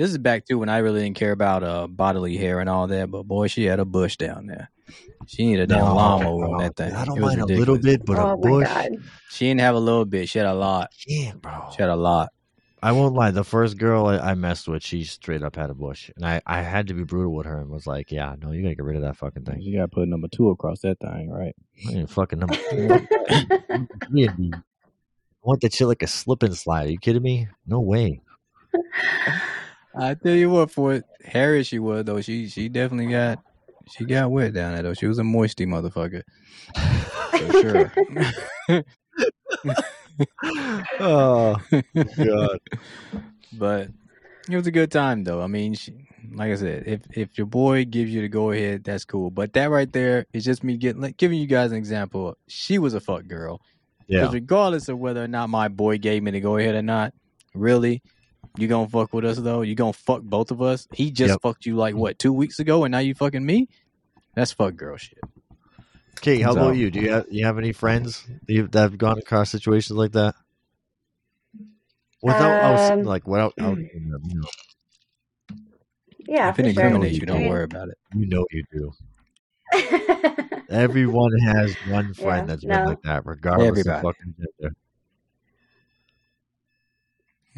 [0.00, 2.86] this is back to when I really didn't care about uh bodily hair and all
[2.86, 3.10] that.
[3.10, 4.70] But boy, she had a bush down there.
[5.26, 6.94] She needed a damn No, lawnmower on that thing.
[6.94, 8.66] I don't It was a little bit, but oh a bush.
[8.66, 8.92] god.
[9.28, 10.28] She didn't have a little bit.
[10.30, 10.90] She had a lot.
[11.06, 11.68] Yeah, bro.
[11.76, 12.30] She had a lot.
[12.82, 13.30] I won't lie.
[13.30, 16.40] The first girl I, I messed with, she straight up had a bush, and I,
[16.46, 18.84] I had to be brutal with her and was like, "Yeah, no, you gotta get
[18.86, 19.60] rid of that fucking thing.
[19.60, 21.54] You got to put number two across that thing, right?
[21.86, 24.54] I ain't fucking number three, dude.
[24.54, 24.62] I
[25.42, 26.88] want that shit like a slip and slide.
[26.88, 27.48] Are you kidding me?
[27.66, 28.22] No way.
[29.94, 32.20] I tell you what, for it, hairy she was though.
[32.20, 33.42] She she definitely got
[33.90, 34.94] she got wet down there though.
[34.94, 36.22] She was a moisty motherfucker
[37.40, 37.92] for sure.
[41.00, 41.56] oh
[42.16, 42.58] god.
[43.52, 43.88] but
[44.48, 45.42] it was a good time though.
[45.42, 45.92] I mean, she,
[46.32, 49.30] like I said, if if your boy gives you the go ahead, that's cool.
[49.30, 52.36] But that right there is just me getting like, giving you guys an example.
[52.48, 53.60] She was a fuck girl.
[54.06, 54.20] Yeah.
[54.20, 57.14] Because regardless of whether or not my boy gave me the go ahead or not,
[57.54, 58.02] really,
[58.56, 59.62] you gonna fuck with us though?
[59.62, 60.86] You gonna fuck both of us?
[60.92, 61.42] He just Yep.
[61.42, 63.68] fucked you like what two weeks ago, and now you fucking me?
[64.34, 65.18] That's fuck girl shit.
[66.18, 66.90] Okay, how So- about you?
[66.90, 70.34] Do you have you have any friends that you've- gone across situations like that?
[72.22, 74.18] Without out, Um, like without out, you know,
[76.26, 76.84] yeah, if it for sure.
[76.84, 77.96] incriminates you, don't worry about it.
[78.14, 78.92] you know you do.
[80.68, 82.76] Everyone has one friend Yeah, that's no.
[82.76, 83.96] been like that, regardless Everybody.
[83.96, 84.74] of fucking gender.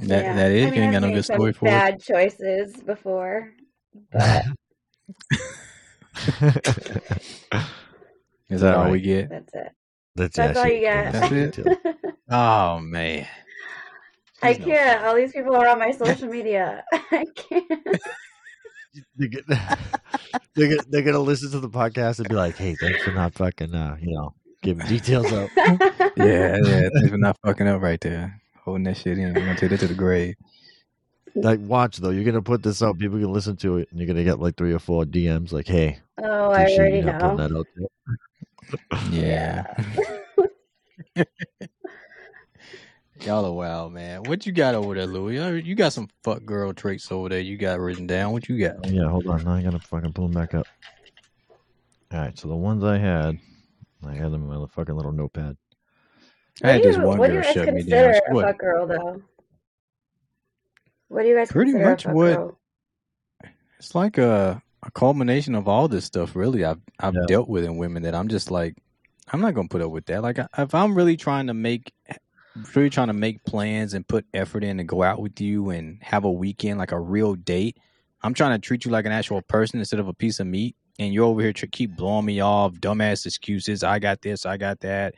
[0.09, 0.37] That Yeah.
[0.37, 0.67] that is.
[0.67, 1.71] I mean, you ain't I've got no made good some story for it.
[1.71, 3.53] bad choices before,
[4.13, 4.45] but
[8.51, 9.29] Is that all we get?
[9.31, 9.69] that's it.
[10.15, 11.13] That's, That's all you get.
[11.13, 11.79] That's it?
[12.31, 13.27] Oh man.
[14.43, 15.01] I She's no can't.
[15.01, 15.09] fun.
[15.09, 16.83] All these people are on my social media.
[16.93, 17.69] I can't.
[19.17, 19.79] They're gonna,
[20.55, 23.33] they're, gonna, they're gonna listen to the podcast and be like, "Hey, thanks for not
[23.35, 26.89] fucking, uh, you know, giving details up." Yeah, yeah.
[26.95, 28.41] Thanks for not fucking up right there.
[28.65, 29.29] Holding that shit in.
[29.29, 30.37] I'm gonna take that to the grave.
[31.35, 32.99] Like, watch though, you're gonna put this out.
[32.99, 35.67] People can listen to it, and you're gonna get like three or four DMs, like,
[35.67, 37.37] "Hey, oh, I already you know.
[37.37, 37.67] that out.
[39.11, 39.75] Yeah.
[43.21, 44.25] Y'all are wild, man.
[44.25, 45.65] What you got over there, Lewis?
[45.65, 47.41] You got some fuck girl traits over there.
[47.41, 48.33] You got written down.
[48.33, 48.85] What you got?
[48.91, 49.45] Yeah, hold on.
[49.45, 50.67] Now I gotta fucking pull them back up.
[52.13, 53.39] All right, so the ones I had,
[54.05, 55.57] I had them in my fucking little notepad.
[56.63, 58.21] I had what do this you, one girl you guys shut me consider down.
[58.29, 58.59] a What?
[58.59, 59.23] girl, though?
[61.09, 62.59] What do you guys Pretty much a what- girl?
[63.79, 66.35] It's like a a culmination of all this stuff.
[66.35, 67.21] Really, I've I've Yeah.
[67.29, 68.77] dealt with in women that I'm just like,
[69.33, 70.23] I'm not gonna put up with that.
[70.23, 71.93] Like, I- if I'm really trying to make,
[72.75, 75.99] really trying to make plans and put effort in to go out with you and
[76.03, 77.77] have a weekend like a real date,
[78.23, 80.77] I'm trying to treat you like an actual person instead of a piece of meat.
[80.99, 83.83] And you're over here to keep blowing me off, dumbass excuses.
[83.83, 85.15] I got this, I got that.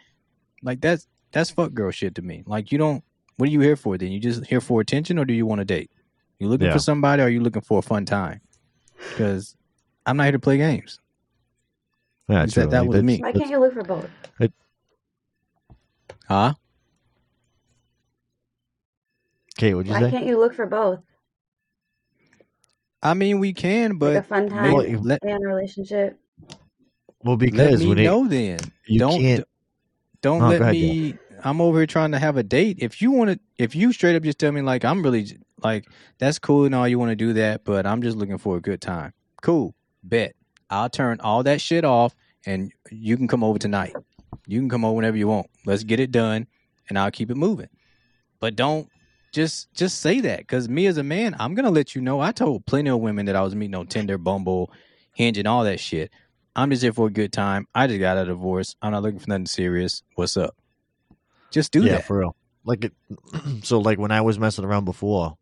[0.62, 2.42] Like that's that's fuck girl shit to me.
[2.46, 3.04] Like you don't.
[3.36, 3.98] What are you here for?
[3.98, 5.90] Then you just here for attention, or do you want to date?
[6.38, 6.72] You looking Yeah.
[6.72, 8.40] for somebody, or are you looking for a fun time?
[9.10, 9.56] Because
[10.06, 11.00] I'm not here to play games.
[12.28, 13.18] Yeah, You said that Like, was me.
[13.18, 14.08] Why can't you look for both?
[16.26, 16.54] Huh?
[19.56, 20.10] Kate, what'd you Why say?
[20.10, 21.00] can't you look for both?
[23.02, 26.18] I mean, we can, like but a fun time Well, let, and a relationship.
[27.22, 28.58] Well, let because me when it, know then.
[28.86, 29.44] you don't can't.
[30.22, 31.18] don't Oh, let go ahead, me.
[31.44, 32.78] I'm over here trying to have a date.
[32.80, 35.26] If you want to, if you straight up just tell me like I'm really
[35.62, 35.86] like
[36.18, 38.60] that's cool and all you want to do that, but I'm just looking for a
[38.60, 39.12] good time.
[39.42, 40.34] Cool, bet.
[40.70, 42.14] I'll turn all that shit off,
[42.46, 43.94] and you can come over tonight.
[44.46, 45.48] You can come over whenever you want.
[45.66, 46.46] Let's get it done,
[46.88, 47.68] and I'll keep it moving.
[48.40, 48.88] But don't
[49.32, 52.20] just just say that because me as a man, I'm gonna let you know.
[52.20, 54.72] I told plenty of women that I was meeting on Tinder, Bumble,
[55.14, 56.10] Hinge, and all that shit.
[56.56, 57.66] I'm just here for a good time.
[57.74, 58.76] I just got a divorce.
[58.80, 60.02] I'm not looking for nothing serious.
[60.14, 60.56] What's up?
[61.54, 62.04] Just do yeah, that.
[62.04, 62.36] for real.
[62.64, 62.92] Like it.
[63.62, 65.38] so, like when I was messing around before,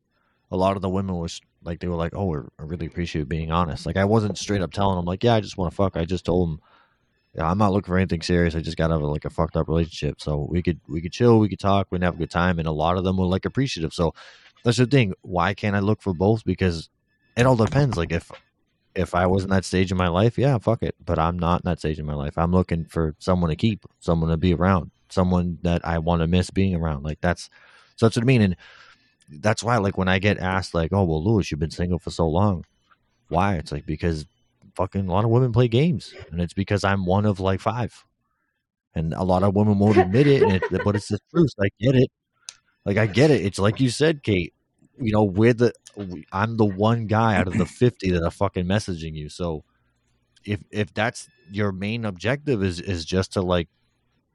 [0.50, 3.50] a lot of the women was like, they were like, "Oh, I really appreciate being
[3.50, 5.96] honest." Like I wasn't straight up telling them, like, "Yeah, I just want to fuck."
[5.96, 6.60] I just told them,
[7.34, 8.54] yeah, "I'm not looking for anything serious.
[8.54, 11.12] I just got out of like a fucked up relationship, so we could we could
[11.12, 13.16] chill, we could talk, we would have a good time." And a lot of them
[13.16, 13.94] were like appreciative.
[13.94, 14.14] So
[14.64, 15.14] that's the thing.
[15.22, 16.44] Why can't I look for both?
[16.44, 16.90] Because
[17.38, 17.96] it all depends.
[17.96, 18.30] Like if
[18.94, 20.94] if I was in that stage in my life, yeah, fuck it.
[21.02, 22.36] But I'm not in that stage in my life.
[22.36, 26.26] I'm looking for someone to keep, someone to be around, someone that I want to
[26.26, 27.04] miss being around.
[27.04, 27.50] Like that's
[27.96, 28.42] so that's what I mean.
[28.42, 28.56] And
[29.28, 32.10] that's why, like, when I get asked, like, "Oh, well, Lewis, you've been single for
[32.10, 32.64] so long,"
[33.28, 33.56] why?
[33.56, 34.26] It's like because
[34.76, 38.04] fucking a lot of women play games, and it's because I'm one of like five,
[38.94, 40.42] and a lot of women won't admit it.
[40.42, 41.52] And it, but it's the truth.
[41.60, 42.10] I get it.
[42.84, 43.44] Like I get it.
[43.44, 44.54] It's like you said, Kate.
[45.00, 45.72] You know, we're the
[46.32, 49.28] I'm the one guy out of the fifty that are fucking messaging you.
[49.28, 49.64] So
[50.44, 53.68] if if that's your main objective is is just to like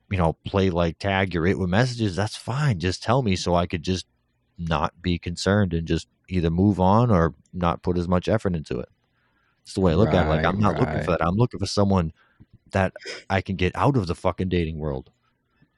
[0.10, 2.80] you know play like tag you're it with messages, that's fine.
[2.80, 4.06] Just tell me so I could just
[4.58, 8.80] not be concerned and just either move on or not put as much effort into
[8.80, 8.90] it.
[9.64, 10.30] It's the way I look at it.
[10.30, 11.22] Like I'm Right, not looking for that.
[11.22, 12.14] I'm looking for someone
[12.72, 12.94] that
[13.30, 15.12] I can get out of the fucking dating world.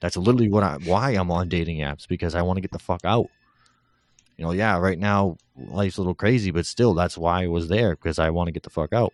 [0.02, 2.80] That's literally what I why I'm on dating apps because I want to get the
[2.80, 3.30] fuck out.
[4.38, 7.68] You know, yeah, right now life's a little crazy, but still that's why I was
[7.68, 9.14] there because I want to get the fuck out.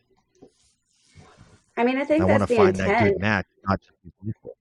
[1.77, 3.91] I mean, I think I want that's to the find that good match, not just
[4.03, 4.57] be faithful.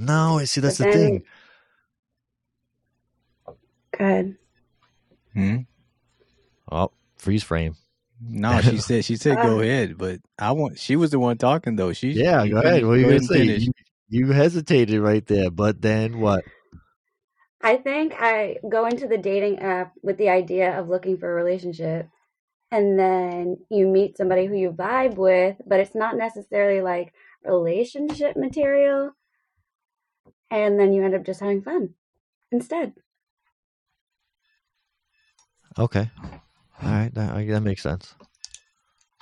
[0.00, 1.22] No, I see that's But the then- thing.
[3.96, 4.36] Good.
[5.34, 5.56] Hmm?
[6.70, 7.76] Oh, freeze frame.
[8.20, 10.78] No, she said she said go ahead, but I want.
[10.78, 11.92] She was the one talking though.
[11.92, 12.86] She Yeah, go ahead.
[12.86, 13.44] What are you gonna say?
[13.44, 13.72] You,
[14.08, 16.44] you hesitated right there, but then what?
[17.60, 21.34] I think I go into the dating app with the idea of looking for a
[21.34, 22.08] relationship.
[22.70, 27.12] And then you meet somebody who you vibe with, but it's not necessarily like
[27.44, 29.12] relationship material.
[30.52, 31.94] And then you end up just having fun
[32.52, 32.92] instead.
[35.78, 36.10] Okay,
[36.82, 38.14] all right, that, that makes sense.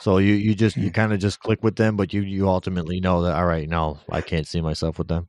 [0.00, 2.98] So you you just you kind of just click with them, but you you ultimately
[3.00, 5.28] know that all right, no, I can't see myself with them.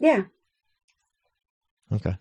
[0.00, 0.22] Yeah.
[1.92, 2.16] Okay.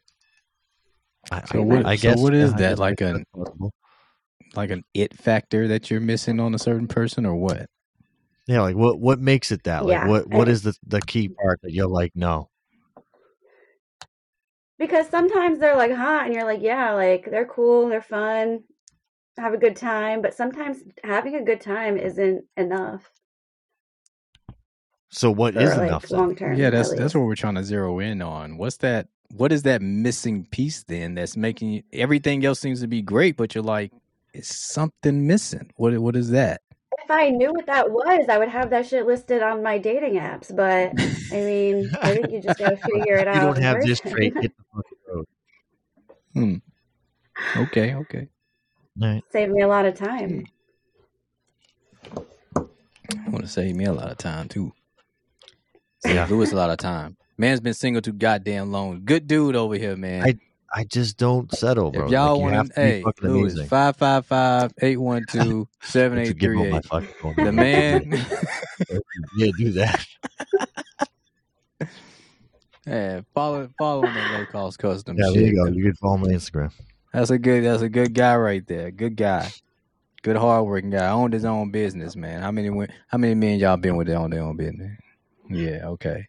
[1.31, 3.71] I, So I- what- I so guess what is yeah, that, like that's a- possible.
[4.55, 7.67] like an it factor that you're missing on a certain person, or what?
[8.47, 9.85] Yeah, like what what makes it that?
[9.85, 12.49] Like Yeah, what what I- is the the key part that you're like no?
[14.77, 18.63] Because sometimes they're like hot and you're like, yeah, like they're cool, they're fun,
[19.37, 20.21] have a good time.
[20.21, 23.11] But sometimes having a good time isn't enough
[25.11, 26.09] So what for is like enough?
[26.09, 26.57] long term.
[26.57, 28.57] Yeah, that's that's what we're trying to zero in on.
[28.57, 29.07] What's that?
[29.35, 31.15] What is that missing piece then?
[31.15, 33.91] That's making you, everything else seems to be great, but you're like,
[34.33, 35.69] is something missing?
[35.75, 36.61] What what is that?
[37.11, 40.13] If I knew what that was, I would have that shit listed on my dating
[40.13, 40.55] apps.
[40.55, 40.93] But
[41.33, 43.35] I mean, I think you just gotta figure it out.
[43.35, 44.33] you don't in have this trait.
[44.39, 45.25] Hit the fucking road.
[46.33, 46.55] Hmm.
[47.63, 48.27] Okay, okay.
[49.01, 49.23] All right.
[49.29, 50.45] Save me a lot of time.
[52.15, 54.71] I want to save me a lot of time too.
[55.99, 56.27] Save Yeah.
[56.29, 57.17] Lewis a lot of time.
[57.37, 59.01] Man's been single too goddamn long.
[59.03, 60.23] Good dude over here, man.
[60.23, 60.39] I-
[60.73, 62.05] I just don't settle, bro.
[62.05, 66.37] if y'all like, want to hey, fucking Lewis, 555 812 Don't you 7838.
[66.39, 68.11] give him my fucking phone The man,
[69.35, 70.05] yeah, do that.
[72.87, 75.35] yeah, follow follow him on low cost custom Yeah, shit.
[75.35, 75.65] there you go.
[75.71, 76.71] You can follow my Instagram.
[77.13, 77.63] That's a good.
[77.65, 78.91] That's a good guy right there.
[78.91, 79.51] Good guy.
[80.23, 81.09] Good hardworking guy.
[81.09, 82.41] Owned his own business, man.
[82.41, 84.97] How many went, how many men y'all been with that own their own business?
[85.49, 86.27] Yeah, okay.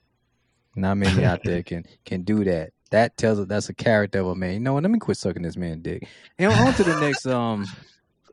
[0.74, 2.70] Not many out there can can do that.
[2.92, 4.54] That tells us that's a character of a man.
[4.54, 4.84] You know what?
[4.84, 6.06] Let me quit sucking this man dick.
[6.38, 7.66] And on to the next um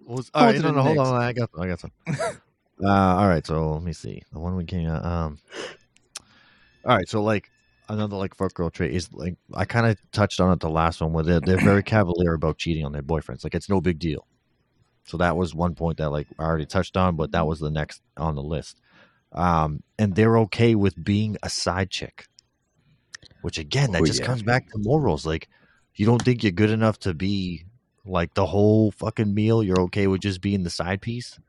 [0.10, 1.08] Was, all right, no, no, hold next.
[1.08, 1.22] on.
[1.22, 1.92] I got, I got some.
[2.84, 4.24] uh, all right, so let me see.
[4.34, 5.06] The one we came out.
[5.06, 5.38] Um,
[6.84, 7.52] all right, so like
[7.90, 11.00] another like fuck girl trait is like I kind of touched on it the last
[11.00, 13.44] one where they're they're very cavalier about cheating on their boyfriends.
[13.44, 14.26] Like it's no big deal.
[15.06, 17.70] So that was one point that like I already touched on, but that was the
[17.70, 18.82] next on the list.
[19.32, 22.26] Um, and they're okay with being a side chick,
[23.42, 24.26] which again that Oh, just yeah.
[24.26, 25.26] comes back to morals.
[25.26, 25.48] Like
[25.96, 27.66] you don't think you're good enough to be
[28.06, 29.64] like the whole fucking meal.
[29.64, 31.40] You're okay with just being the side piece.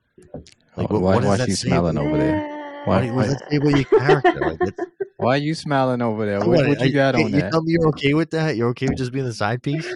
[0.76, 2.38] Like, oh, what- why, what does why that she say smiling over there?
[2.84, 4.40] Why, Why- what does that say about your character?
[4.40, 4.74] Like,
[5.18, 6.38] Why are you smiling over there?
[6.38, 7.50] What, what, what you got you, on you that?
[7.52, 8.56] tell me you're okay with that?
[8.56, 9.86] You're okay with just being the side piece?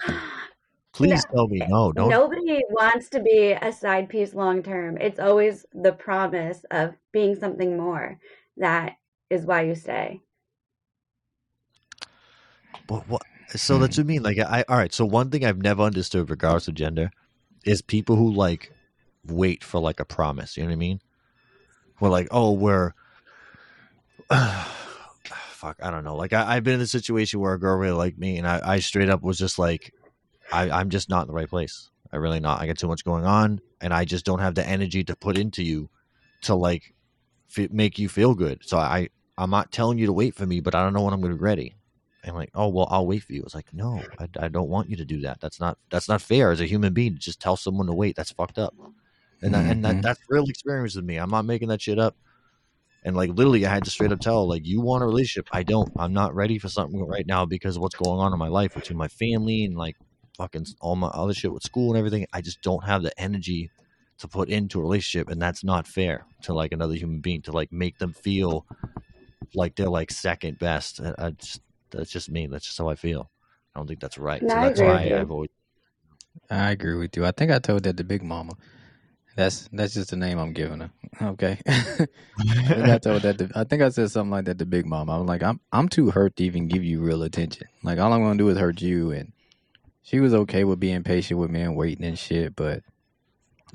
[0.93, 1.91] Please tell me no.
[1.91, 2.09] Don't.
[2.09, 4.97] Nobody wants to be a side piece long term.
[4.97, 8.19] It's always the promise of being something more.
[8.57, 8.97] That
[9.31, 10.21] is why you stay.
[12.87, 13.21] But what?
[13.49, 14.01] So that's hmm.
[14.01, 14.23] what I mean.
[14.23, 14.93] Like, I all right.
[14.93, 17.11] So one thing I've never understood, regardless of gender,
[17.65, 18.71] is people who like
[19.25, 20.57] wait for like a promise.
[20.57, 21.01] You know what I mean?
[21.99, 22.93] We're like, oh, we're
[25.65, 25.79] fuck.
[25.81, 26.15] I don't know.
[26.15, 28.61] Like, I, I've been in a situation where a girl really liked me, and I,
[28.63, 29.93] I straight up was just like,
[30.51, 31.89] I, I'm just not in the right place.
[32.11, 32.61] I really not.
[32.61, 35.37] I got too much going on, and I just don't have the energy to put
[35.37, 35.89] into you
[36.43, 36.93] to like
[37.57, 38.59] f- make you feel good.
[38.63, 41.13] So I, I'm not telling you to wait for me, but I don't know when
[41.13, 41.75] I'm going to be ready.
[42.25, 43.43] And I'm like, oh well, I'll wait for you.
[43.43, 45.39] It's like, no, I, I don't want you to do that.
[45.39, 48.15] That's not that's not fair as a human being to just tell someone to wait.
[48.15, 48.73] That's fucked up.
[49.43, 50.01] And that, and that, mm-hmm.
[50.01, 51.17] that's real experience with me.
[51.17, 52.15] I'm not making that shit up.
[53.03, 55.47] And like literally, I had to straight up tell like, you want a relationship?
[55.51, 55.91] I don't.
[55.97, 58.73] I'm not ready for something right now because of what's going on in my life
[58.73, 59.95] between my family and like
[60.35, 62.25] fucking all my other shit with school and everything.
[62.33, 63.69] I just don't have the energy
[64.17, 67.51] to put into a relationship, and that's not fair to like another human being to
[67.51, 68.65] like make them feel
[69.53, 70.99] like they're like second best.
[71.19, 71.61] I just
[71.95, 72.47] that's just me.
[72.47, 73.29] That's just how I feel.
[73.73, 74.41] I don't think that's right.
[74.41, 75.17] No, so I that's agree why with you.
[75.17, 75.49] I've always
[76.49, 77.25] I agree with you.
[77.25, 78.53] I think I told that to Big Mama.
[79.35, 80.91] That's that's just the name I'm giving her.
[81.21, 81.59] Okay.
[81.67, 82.05] I
[82.67, 83.37] think I told that.
[83.39, 85.19] To, I think I said something like that to Big Mama.
[85.19, 87.67] I'm like, I'm I'm too hurt to even give you real attention.
[87.83, 89.11] Like all I'm gonna do is hurt you.
[89.11, 89.33] And
[90.03, 92.83] she was okay with being patient with me and waiting and shit, but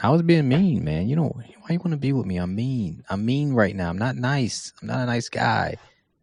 [0.00, 1.08] I was being mean, man.
[1.08, 2.38] You know why you want to be with me?
[2.38, 3.04] I'm mean.
[3.10, 3.90] I'm mean right now.
[3.90, 4.72] I'm not nice.
[4.80, 5.76] I'm not a nice guy.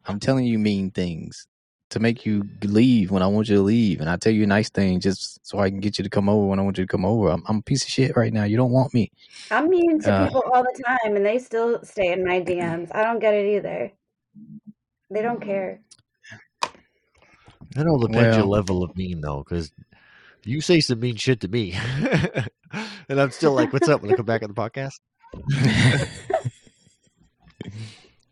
[0.07, 1.47] I'm telling you mean things
[1.89, 4.69] to make you leave when I want you to leave, and I tell you nice
[4.69, 6.87] things just so I can get you to come over when I want you to
[6.87, 7.29] come over.
[7.29, 8.43] I'm, I'm a piece of shit right now.
[8.43, 9.11] You don't want me.
[9.51, 12.93] I'm mean to Uh, people all the time, and they still stay in my DMs.
[12.93, 13.91] I don't get it either.
[15.09, 15.79] They don't care.
[17.75, 19.71] That all depends your Well- level of mean though, because
[20.43, 21.73] you say some mean shit to me,
[23.09, 24.99] and I'm still like, "What's up?" When I come back on the podcast,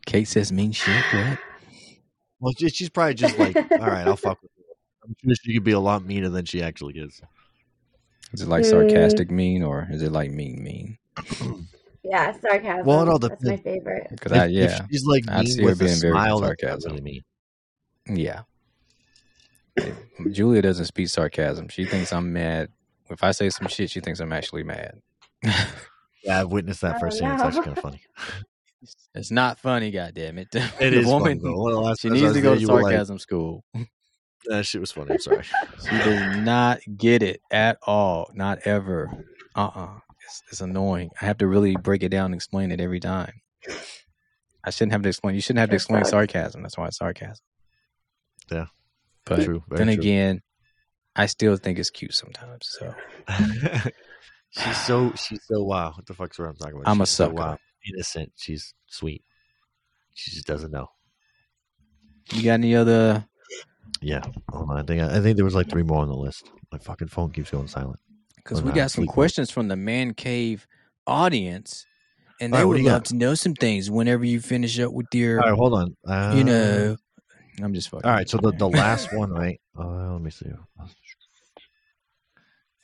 [0.06, 1.04] Kate says mean shit.
[1.14, 1.40] What?
[2.40, 4.64] Well, she- she's probably just like, "All right, I'll fuck with you."
[5.04, 7.22] I'm sure she could be a lot meaner than she actually is.
[8.34, 8.70] Is it like Mm.
[8.70, 10.98] sarcastic mean or is it like mean mean?
[12.08, 12.86] Yeah, sarcasm.
[12.86, 14.06] Well, it all That's my favorite.
[14.12, 16.40] Because I yeah if she's like I'd see mean her with a being very smile,
[16.40, 16.92] that's not sarcasm.
[16.92, 17.22] really mean.
[18.16, 18.42] yeah.
[20.32, 21.68] Julia doesn't speak sarcasm.
[21.70, 22.70] She thinks I'm mad.
[23.10, 25.02] If I say some shit, she thinks I'm actually mad.
[26.24, 27.34] Yeah, I've witnessed that Oh, firsthand.
[27.36, 28.02] It's actually kind of funny.
[29.14, 30.50] it's not funny, goddamn it.
[30.54, 31.62] It the is woman, funny, though.
[31.64, 33.64] Well, last she needs to go to you were like, sarcasm school.
[34.48, 35.14] That shit was funny.
[35.14, 35.44] I'm sorry.
[35.90, 38.30] She does not get it at all.
[38.36, 39.10] Not ever.
[39.56, 41.10] Uh uh It's, it's annoying.
[41.20, 43.42] I have to really break it down and explain it every time.
[44.64, 45.34] I shouldn't have to explain.
[45.34, 46.62] You shouldn't have to explain sarcasm.
[46.62, 47.44] That's why it's sarcasm.
[48.52, 48.66] Yeah.
[49.26, 50.02] But True, very then true.
[50.04, 50.42] again,
[51.16, 52.68] I still think it's cute sometimes.
[52.80, 52.94] So
[54.52, 55.94] she's so she's so wow.
[55.96, 56.50] What the fuck's wrong?
[56.50, 56.88] I'm talking about?
[56.92, 57.34] I'm a She's so, sucker.
[57.36, 57.58] wow.
[57.94, 58.32] Innocent.
[58.36, 59.24] She's sweet.
[60.14, 60.88] She just doesn't know.
[62.34, 63.26] you got any other?
[64.02, 64.22] Yeah.
[64.52, 64.78] Hold on.
[64.78, 66.50] I think I think there was like three more on the list.
[66.72, 68.00] My fucking phone keeps going silent.
[68.38, 70.68] Because we got some questions from the man cave
[71.08, 71.86] audience,
[72.40, 73.06] and they right, would love got?
[73.06, 75.96] to know some things whenever you finish up with your, All right, hold on.
[76.08, 76.96] Uh, you know.
[77.64, 78.08] I'm just fucking.
[78.08, 79.60] All right, so the, the last one, right?
[79.78, 80.46] Uh, let me see.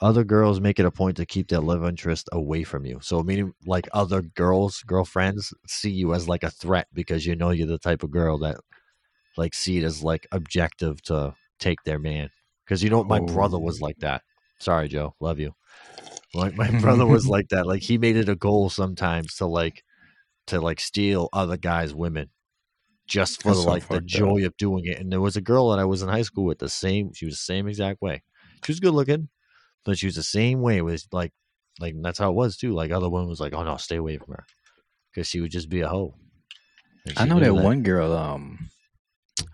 [0.01, 2.99] Other girls make it a point to keep their love interest away from you.
[3.03, 7.51] So, meaning like other girls, girlfriends see you as like a threat because you know
[7.51, 8.57] you're the type of girl that
[9.37, 12.29] like see it as like objective to take their man.
[12.65, 13.85] Because you know my brother was Oh.
[13.85, 14.23] like that.
[14.59, 15.53] Sorry, Joe, love you.
[16.33, 17.67] Like my brother was like that.
[17.67, 19.83] Like he made it a goal sometimes to like
[20.47, 22.29] to like steal other guys' women
[23.07, 24.05] just for That's so like the up.
[24.05, 24.99] joy of doing it.
[24.99, 27.13] And there was a girl that I was in high school with the same.
[27.13, 28.23] She was the same exact way.
[28.65, 29.29] She was good looking,
[29.85, 30.81] but she was the same way.
[30.81, 31.31] with like
[31.79, 32.73] Like that's how it was too.
[32.73, 34.45] Like other women was like, "Oh no, stay away from her,"
[35.13, 36.15] because she would just be a hoe.
[37.17, 38.13] I know knew that one girl.
[38.13, 38.69] Um,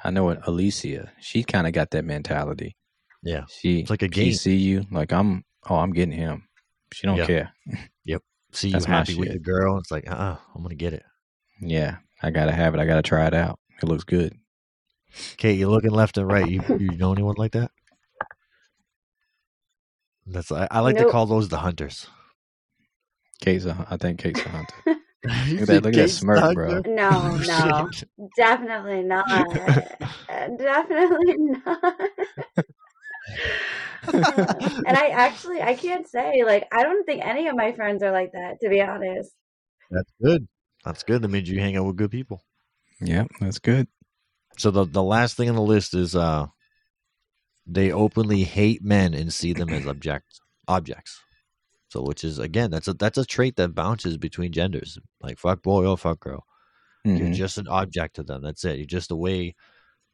[0.04, 1.12] I know it, Alicia.
[1.20, 2.76] She kind of got that mentality.
[3.24, 4.34] Yeah, She It's like a she game.
[4.34, 5.44] see you like I'm.
[5.70, 6.48] Oh, I'm getting him.
[6.94, 7.54] She don't care.
[8.06, 8.22] Yep.
[8.54, 9.78] See you happy with the girl.
[9.80, 11.04] It's like, uh, uh I'm gonna get it.
[11.60, 12.80] Yeah, I gotta have it.
[12.80, 13.60] I gotta try it out.
[13.82, 14.34] It looks good.
[15.36, 16.48] Kate, you're looking left and right.
[16.48, 17.72] You you know anyone like that?
[20.28, 22.08] That's I, I like to call those the hunters.
[23.42, 24.76] Kate's a, I think Kate's a hunter.
[24.86, 26.82] Look at that- look at that smirk, bro.
[26.86, 27.90] No, no,
[28.38, 29.28] definitely not.
[30.58, 31.94] definitely not.
[34.14, 38.12] and I actually, I can't say like I don't think any of my friends are
[38.12, 38.60] like that.
[38.62, 39.32] To be honest,
[39.92, 40.48] That's good.
[40.86, 41.22] That's good.
[41.22, 42.42] That means you hang out with good people.
[43.02, 43.88] yeah, that's good.
[44.58, 46.48] So the the last thing on the list is uh
[47.68, 51.20] they openly hate men and see them as object objects.
[51.90, 54.98] So which is again that's a that's a trait that bounces between genders.
[55.22, 56.46] Like fuck boy or fuck girl.
[57.06, 57.34] You're Mhm.
[57.36, 58.42] just an object to them.
[58.42, 58.78] That's it.
[58.78, 59.56] You're just a way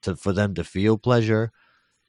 [0.03, 1.51] to for them to feel pleasure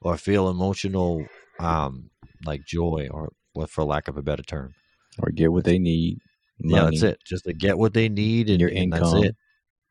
[0.01, 1.25] or feel emotional
[1.61, 2.11] um
[2.45, 4.75] like joy or or for lack of a better term.
[5.19, 6.19] Or get what they need.
[6.59, 7.19] Yeah, that's it.
[7.25, 9.25] Just to get what they need and, Your and that's income.
[9.25, 9.37] it.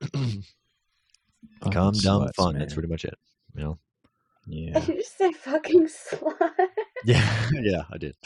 [0.11, 0.43] fucking
[1.71, 2.53] Calm down fun.
[2.53, 2.59] man.
[2.59, 3.17] That's pretty much it.
[3.55, 3.79] You know?
[4.45, 4.73] Yeah.
[4.79, 6.51] did you just say fucking slut?
[7.05, 8.15] Yeah, yeah, I did.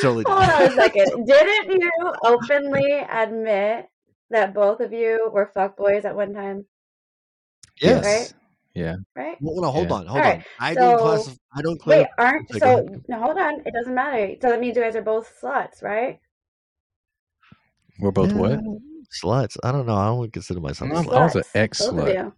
[0.00, 0.24] totally.
[0.26, 1.26] Hold on a second.
[1.26, 1.90] Didn't you
[2.24, 3.88] openly admit
[4.30, 6.64] that both of you were fuckboys at one time?
[7.80, 8.04] Yes.
[8.04, 8.32] Right?
[8.74, 8.96] Yeah.
[9.14, 9.36] Right?
[9.42, 9.94] Well, no, hold Yeah.
[9.96, 10.44] on, hold All right, on.
[10.60, 11.36] I so- don't classify.
[11.54, 12.06] I don't Wait, claim.
[12.16, 13.00] aren't Okay, go so?
[13.08, 13.60] No, hold on.
[13.66, 14.34] It doesn't matter.
[14.40, 16.18] So that means you guys are both sluts, right?
[18.00, 18.52] We're both what?
[18.60, 18.78] Mm,
[19.22, 19.58] sluts.
[19.62, 19.94] I don't know.
[19.94, 21.16] I don't consider myself a I'm- slut.
[21.18, 22.32] I was an ex both of slut.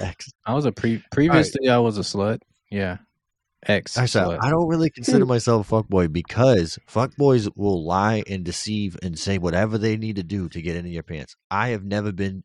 [0.00, 0.06] You.
[0.06, 0.30] Ex.
[0.46, 2.40] I was a pre previously I was a slut.
[2.70, 2.98] Yeah.
[3.66, 4.38] Ex Actually, slut.
[4.42, 9.38] I don't really consider myself a fuckboy because fuckboys will lie and deceive and say
[9.38, 11.34] whatever they need to do to get into your pants.
[11.50, 12.44] I have never been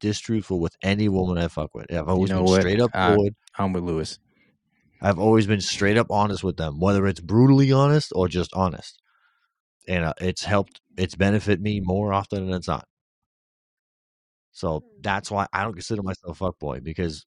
[0.00, 1.92] distruthful with any woman I fuck with.
[1.92, 2.60] I've always know been what?
[2.62, 3.34] straight up I- forward.
[3.58, 4.18] I'm with Lewis.
[5.02, 9.02] I've always been straight up honest with them, whether it's brutally honest or just honest.
[9.86, 12.88] And uh, it's helped, it's benefit me more often than it's not.
[14.54, 14.86] So Hmm.
[15.02, 17.26] that's why I don't consider myself a fuckboy because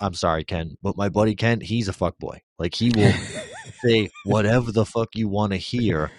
[0.00, 2.38] I'm sorry, Ken, but my buddy Ken, he's a fuckboy.
[2.58, 3.12] Like he will
[3.84, 6.10] say whatever the fuck you want to hear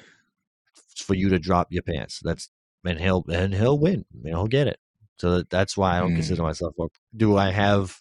[0.96, 2.20] for you to drop your pants.
[2.24, 2.50] That's
[2.86, 4.06] and he'll and he'll win.
[4.14, 4.80] And he'll get it.
[5.20, 6.18] So that's why I don't Mm.
[6.18, 6.74] consider myself.
[6.80, 8.00] a- Do I have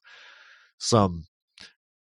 [0.79, 1.27] some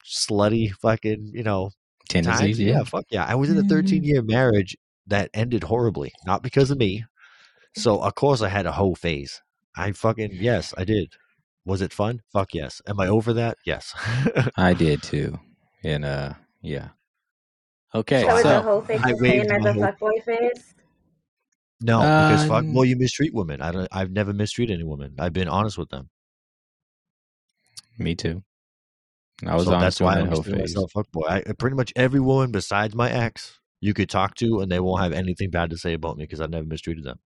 [0.05, 1.71] slutty fucking you know
[2.07, 2.77] Tendencies, yeah.
[2.77, 3.25] Yeah, fuck yeah.
[3.25, 4.75] I was in a 13 year marriage
[5.07, 7.05] that ended horribly, not because of me.
[7.77, 9.41] So of course I had a whole phase.
[9.76, 11.13] I fucking yes, I did.
[11.65, 12.22] Was it fun?
[12.34, 12.82] Fuck yes.
[12.88, 13.57] Am I over that?
[13.65, 13.93] Yes.
[14.57, 15.39] I did too.
[15.84, 16.89] And uh yeah.
[17.93, 20.76] Okay, So was the whole thing I the waved as my a fuckboy phase?
[21.82, 23.61] no, because fuck Um, well, you mistreat women.
[23.61, 23.88] I don't.
[23.91, 25.15] I've never mistreated any woman.
[25.17, 26.09] I've been honest with them.
[27.97, 28.43] me too.
[29.45, 31.47] I was so honest that's why I on don't that whole consider myself fuckboy.
[31.47, 35.01] I pretty much every woman besides my ex you could talk to, and they won't
[35.01, 37.20] have anything bad to say about me because I've never mistreated them.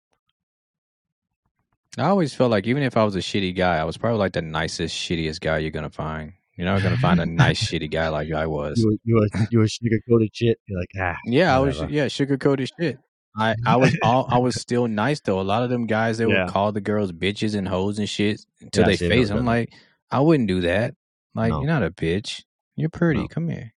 [1.97, 4.33] I always felt like even if I was a shitty guy, I was probably like
[4.33, 6.33] the nicest, shittiest guy you're gonna find.
[6.57, 8.79] You're not gonna find a nice shitty guy like I was.
[8.79, 10.57] You were, you were, you were sugar coated shit.
[10.67, 11.17] You're like ah.
[11.25, 12.97] Yeah, I was yeah, sugar coated shit.
[13.37, 15.39] I, I was all I was still nice though.
[15.39, 16.45] A lot of them guys they Yeah.
[16.45, 18.41] would call the girls bitches and hoes and shit
[18.73, 19.29] to Yeah, their see, I've never face.
[19.31, 19.73] I'm like,
[20.11, 20.93] I wouldn't do that.
[21.35, 21.59] Like, No.
[21.59, 22.43] you're not a bitch.
[22.75, 23.21] You're pretty.
[23.21, 23.27] No.
[23.27, 23.73] Come here.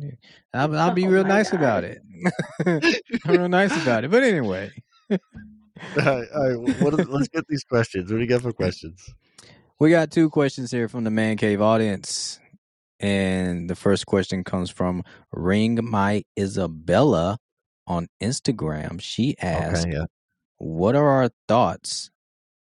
[0.00, 0.18] Dick.
[0.54, 1.58] I'll, I'll be Oh real nice God.
[1.60, 2.02] about it.
[2.66, 4.10] I'm real nice about it.
[4.10, 4.70] But anyway,
[5.98, 8.10] all right, all right what are, let's get these questions.
[8.10, 9.12] What do you got for questions?
[9.78, 12.38] we got two questions here from the Man Cave audience.
[13.00, 15.02] And the first question comes from
[15.32, 17.38] Ring My Isabella
[17.86, 19.00] on Instagram.
[19.00, 20.04] She asked, Okay, yeah.
[20.58, 22.10] What are our thoughts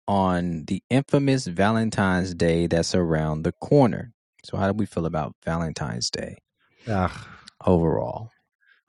[0.07, 4.13] on the infamous Valentine's Day that's around the corner?
[4.45, 6.37] So, how do we feel about Valentine's Day
[6.87, 7.27] Ah,
[7.65, 8.29] overall?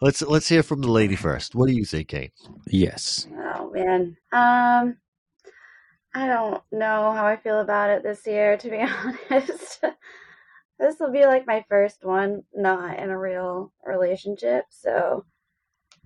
[0.01, 1.55] Let's let's hear from the lady first.
[1.55, 2.33] What do you think, Kate?
[2.67, 3.27] Yes.
[3.33, 4.17] Oh man.
[4.33, 4.97] Um
[6.13, 8.79] I don't know how I feel about it this year, to be
[9.31, 9.81] honest.
[10.79, 15.25] this will be like my first one not in a real relationship, so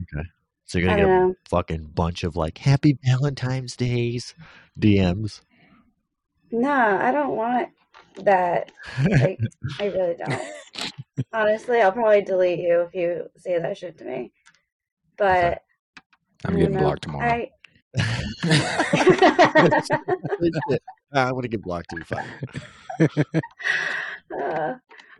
[0.02, 0.28] Okay.
[0.66, 4.34] So you're gonna don't get a fucking bunch of like Happy Valentine's Days
[4.78, 5.40] DMs.
[6.50, 7.68] No, I don't want
[8.22, 8.70] that.
[9.10, 9.40] Like
[9.80, 10.40] I really don't.
[11.32, 14.32] Honestly, I'll probably delete you if you say that shit to me.
[15.16, 15.62] But
[16.44, 16.80] I'm getting know.
[16.80, 17.28] blocked tomorrow.
[17.30, 17.50] I
[21.14, 22.02] Ah, I'm gonna get blocked too.
[22.04, 22.26] Fine.
[24.32, 24.74] Uh,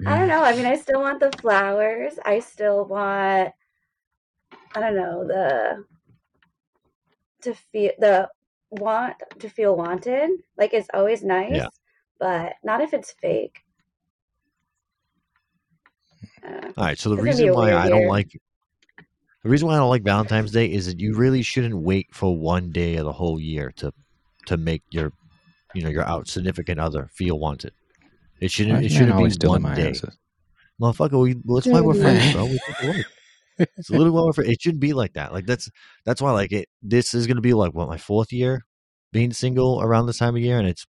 [0.07, 0.43] I don't know.
[0.43, 2.15] I mean, I still want the flowers.
[2.25, 3.53] I still want,
[4.75, 5.85] I don't know, the
[7.43, 8.29] to feel the
[8.71, 10.31] want to feel wanted.
[10.57, 11.69] Like it's always nice, Yeah.
[12.19, 13.61] But not if it's fake.
[16.47, 16.99] Uh, All right.
[16.99, 18.31] So the It's gonna be reason why weird I don't like
[19.43, 22.37] the reason why I don't like Valentine's Day is that you really shouldn't wait for
[22.37, 23.93] one day of the whole year to
[24.47, 25.13] to make your
[25.75, 27.73] you know your out significant other feel wanted.
[28.41, 28.75] It shouldn't.
[28.77, 30.17] Man, It shouldn't be stealing one my day, answers.
[30.81, 31.21] motherfucker.
[31.23, 32.33] We, well, that's why we're friends, Man.
[32.33, 32.45] bro.
[32.47, 33.07] We think alike.
[33.77, 35.33] It's a little while for it shouldn't be like that.
[35.33, 35.71] Like that's
[36.05, 36.69] that's why like it.
[36.83, 38.65] This is gonna be like what my fourth year
[39.13, 40.85] being single around this time of year, and it's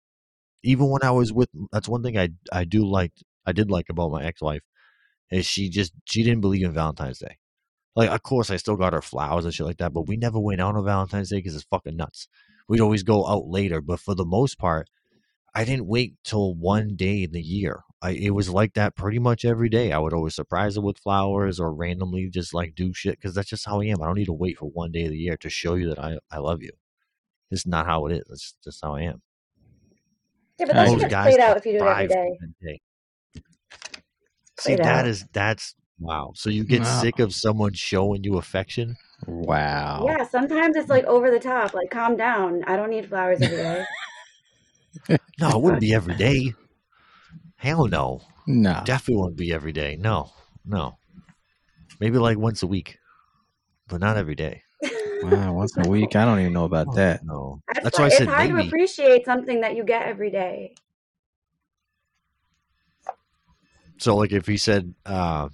[0.63, 1.49] even when I was with.
[1.71, 3.13] That's one thing I I do like.
[3.45, 4.61] I did like about my ex wife
[5.31, 7.37] is she just she didn't believe in Valentine's Day.
[7.95, 10.39] Like of course I still got her flowers and shit like that, but we never
[10.39, 12.27] went out on Valentine's Day because it's fucking nuts.
[12.67, 14.89] We'd always go out later, but for the most part,
[15.53, 17.81] I didn't wait till one day in the year.
[18.01, 19.91] I it was like that pretty much every day.
[19.91, 23.49] I would always surprise her with flowers or randomly just like do shit because that's
[23.49, 24.01] just how I am.
[24.01, 25.99] I don't need to wait for one day of the year to show you that
[25.99, 26.71] I I love you.
[27.51, 28.25] It's not how it is.
[28.29, 29.21] It's just how I am.
[30.61, 31.01] Yeah, but I that agree.
[31.01, 32.37] should get played out if you do it every thrive day.
[32.61, 32.79] day.
[34.59, 35.07] See, Played that out.
[35.07, 36.31] is that's wow.
[36.35, 37.01] So you get Wow.
[37.01, 38.95] sick of someone showing you affection.
[39.25, 40.05] Wow.
[40.07, 41.73] Yeah, sometimes it's like over the top.
[41.73, 42.63] Like, calm down.
[42.65, 43.85] I don't need flowers every day.
[45.39, 46.53] No, it wouldn't be every day.
[47.55, 48.21] Hell no.
[48.47, 48.81] No.
[48.85, 49.95] Definitely wouldn't be every day.
[49.99, 50.31] No,
[50.65, 50.97] no.
[51.99, 52.97] Maybe like once a week,
[53.87, 54.63] but not every day.
[55.23, 56.15] Wow, once a week.
[56.15, 57.23] I don't even know about that.
[57.23, 57.61] No.
[57.67, 60.31] That's, That's why why I it's said hard to appreciate something that you get every
[60.31, 60.75] day.
[63.97, 65.49] So, like, if he said uh,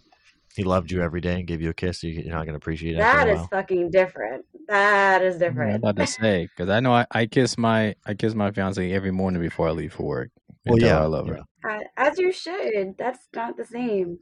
[0.55, 2.55] he loved you every day and gave you a kiss, you- you're not going to
[2.55, 2.99] appreciate it.
[3.01, 3.47] after a is while?
[3.49, 4.45] fucking different.
[4.67, 5.71] That is different.
[5.71, 8.91] I'm about to say because I know I, I kiss my I kiss my fiance
[8.91, 10.29] every morning before I leave for work.
[10.65, 11.41] Well, yeah, I love her.
[11.63, 11.69] yeah.
[11.69, 12.97] Uh, As you should.
[12.97, 14.19] That's not the same.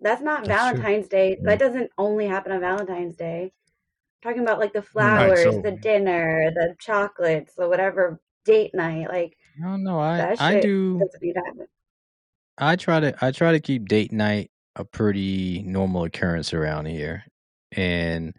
[0.00, 0.78] That's not That's true.
[0.78, 1.30] Valentine's Day.
[1.40, 1.50] Yeah.
[1.50, 3.52] That doesn't only happen on Valentine's Day.
[4.22, 4.88] Talking about like the Right,
[5.28, 9.08] flowers, so- the dinner, the chocolates, the whatever date night.
[9.08, 9.98] Like I don't know.
[10.00, 10.98] I I do.
[10.98, 11.66] doesn't need to happen.
[12.58, 17.24] I try to I try to keep date night a pretty normal occurrence around here,
[17.72, 18.34] and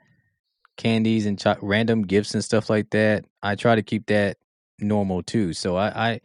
[0.78, 3.26] candies and cho- random gifts and stuff like that.
[3.44, 4.38] I try to keep that
[4.80, 5.52] normal too.
[5.54, 6.22] So I, I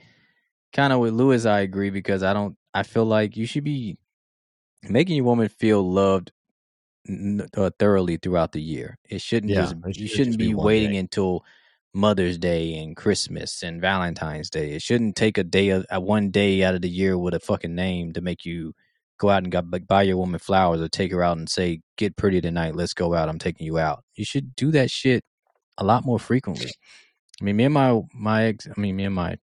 [0.72, 2.56] kind of with Lewis, I agree because I don't.
[2.72, 3.96] I feel like you should be
[4.88, 6.32] making your woman feel loved
[7.56, 8.98] uh, thoroughly throughout the year.
[9.08, 10.96] It shouldn't Yeah, just it you shouldn't be be waiting day.
[10.96, 11.44] until
[11.94, 14.72] Mother's Day and Christmas and Valentine's Day.
[14.72, 17.40] It shouldn't take a day of uh, one day out of the year with a
[17.40, 18.74] fucking name to make you
[19.18, 21.80] go out and got, like, buy your woman flowers or take her out and say,
[21.96, 22.74] "Get pretty tonight.
[22.76, 23.28] Let's go out.
[23.28, 25.24] I'm taking you out." You should do that shit
[25.78, 26.76] a lot more frequently.
[27.40, 29.38] I mean, me and my my ex, I mean, me and my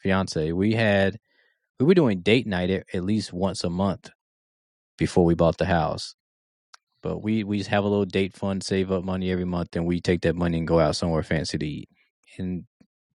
[0.00, 1.18] fiance, we had
[1.80, 4.10] we were doing date night at, at least once a month
[4.98, 6.15] before we bought the house.
[7.06, 9.86] But we we just have a little date fund, save up money every month, and
[9.86, 11.88] we take that money and go out somewhere fancy to eat.
[12.36, 12.64] And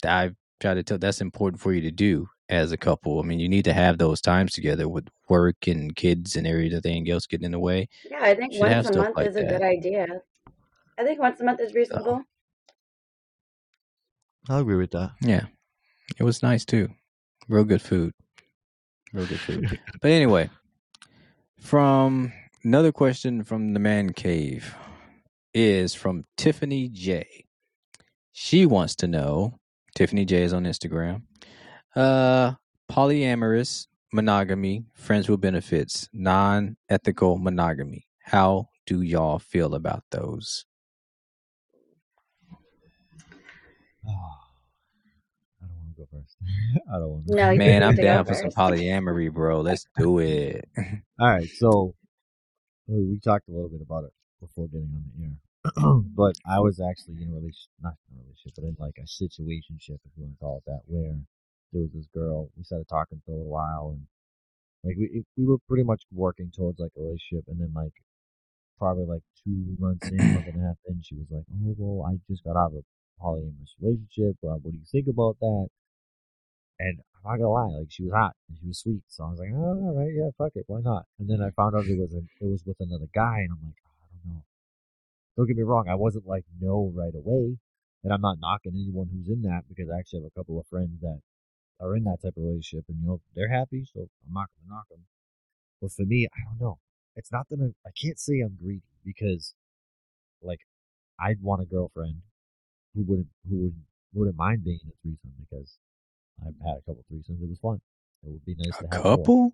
[0.05, 3.19] I try to tell that's important for you to do as a couple.
[3.19, 7.09] I mean, you need to have those times together with work and kids and everything
[7.09, 7.89] else getting in the way.
[8.11, 9.49] Yeah, I think once a month like is a that.
[9.49, 10.07] good idea.
[10.99, 11.75] I think once a month is oh.
[11.75, 12.23] reasonable.
[14.51, 15.13] I'll agree with that.
[15.23, 15.47] Yeah,
[16.19, 16.91] it was nice too.
[17.49, 18.13] Real good food.
[19.15, 19.81] Real good food.
[20.03, 20.51] but anyway,
[21.59, 22.35] from
[22.69, 24.75] another question from the man cave
[25.55, 27.47] is from Tiffany J.
[28.33, 29.59] She wants to know.
[29.95, 31.23] Tiffany J is on Instagram.
[31.97, 32.53] Uh,
[32.93, 38.05] polyamorous monogamy, friends with benefits, non-ethical monogamy.
[38.23, 40.67] How do y'all feel about those?
[44.07, 44.13] I
[45.63, 46.37] don't want to go first.
[46.95, 47.35] I don't want to.
[47.35, 49.63] No, Man, I'm down for some polyamory, bro.
[49.63, 50.69] Let's do it.
[51.19, 51.95] All right, so
[52.89, 55.37] we talked a little bit about it before getting on the air,
[56.17, 59.07] but I was actually in a relationship, not in a relationship, but in like a
[59.07, 61.17] situationship, if you want to call it that, where
[61.73, 62.51] there was this girl.
[62.57, 64.07] We started talking for a little while, and
[64.85, 67.95] like we we were pretty much working towards like a relationship, and then like
[68.79, 72.07] probably like two months in, month and a half in, she was like, "Oh well,
[72.07, 74.37] I just got out of a polyamorous relationship.
[74.45, 75.69] Uh, what do you think about that?"
[76.81, 79.31] And I'm not gonna lie, like she was hot and she was sweet, so I
[79.31, 81.87] was like, "Oh, all right, yeah, fuck it, why not?" And then I found out
[81.87, 84.43] it was an, it was with another guy, and I'm like, oh, I don't know.
[85.37, 87.59] Don't get me wrong, I wasn't like no right away,
[88.05, 90.67] and I'm not knocking anyone who's in that because I actually have a couple of
[90.69, 91.21] friends that
[91.81, 94.77] are in that type of relationship, and you know they're happy, so I'm not gonna
[94.77, 95.05] knock them.
[95.81, 96.79] But for me, I don't know.
[97.17, 99.55] It's not that I'm, I can't say I'm greedy because,
[100.43, 100.61] like,
[101.21, 102.23] I'd want a girlfriend
[102.95, 105.79] who wouldn't who wouldn't wouldn't mind being in a threesome because
[106.47, 107.43] I've had a couple threesomes.
[107.43, 107.81] It was fun.
[108.25, 109.17] It would be nice A to have more.
[109.17, 109.53] couple?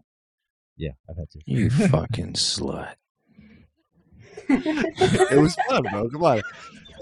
[0.77, 1.41] Yeah, I've had two.
[1.47, 2.95] You fucking slut.
[4.49, 6.09] it was fun, bro.
[6.11, 6.43] Come on.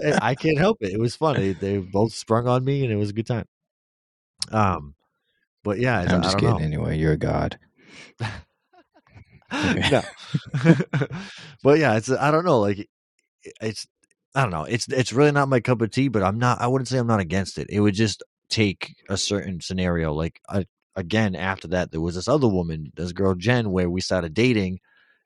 [0.01, 0.93] Eh, I can't help it.
[0.93, 1.35] It was fun.
[1.35, 3.45] They, they both sprung on me, and it was a good time.
[4.51, 4.95] Um,
[5.63, 6.49] but yeah, I'm just I kidding.
[6.49, 6.65] don't know.
[6.65, 7.57] Anyway, you're a god.
[9.51, 10.01] no.
[11.63, 12.59] but yeah, it's I don't know.
[12.59, 12.89] Like
[13.61, 13.87] it's
[14.35, 14.63] I don't know.
[14.63, 16.07] It's it's really not my cup of tea.
[16.07, 16.59] But I'm not.
[16.59, 17.67] I wouldn't say I'm not against it.
[17.69, 18.23] It would just
[18.53, 20.13] take a certain scenario.
[20.13, 24.01] Like I, again, after that, there was this other woman, this girl Jen, where we
[24.01, 24.79] started dating,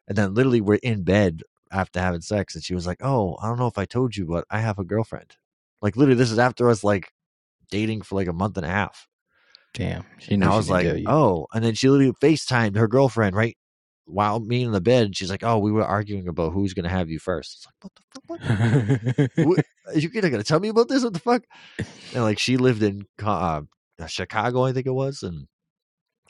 [0.07, 3.47] and then literally we're in bed after having sex, and she was like, "Oh, I
[3.47, 5.35] don't know if I told you, but I have a girlfriend."
[5.81, 7.11] Like literally, this is after us like
[7.69, 9.07] dating for like a month and a half.
[9.73, 10.05] Damn.
[10.17, 13.56] She And I was like, oh, and then she literally FaceTimed her girlfriend right
[14.07, 15.15] while me in the bed.
[15.15, 17.57] She's like, oh, we were arguing about who's gonna have you first.
[17.57, 19.37] It's like, what the fuck?
[19.37, 19.47] What?
[19.47, 21.03] What- Are you not gonna tell me about this?
[21.03, 21.43] What the fuck?
[22.13, 23.61] And like, she lived in uh,
[24.07, 25.47] Chicago, I think it was, and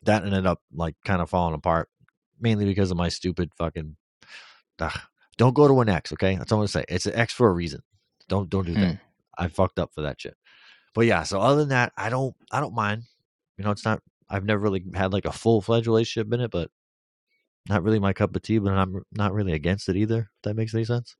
[0.04, 1.90] that ended up like kind of falling apart,
[2.40, 3.96] mainly because of my stupid fucking.
[4.80, 5.00] Ugh.
[5.38, 6.36] Don't go to an ex, okay?
[6.36, 6.86] That's all I'm gonna say.
[6.88, 7.82] It's an ex for a reason.
[8.28, 8.96] Don't don't do that.
[8.96, 9.02] Hmm.
[9.38, 10.36] I fucked up for that shit.
[10.94, 13.04] But yeah, so other than that, I don't I don't mind.
[13.58, 16.52] You know, it's not I've never really had like a full fledged relationship in it,
[16.52, 16.70] but
[17.70, 20.56] not really my cup of tea, but I'm not really against it either, if that
[20.56, 21.16] makes any sense.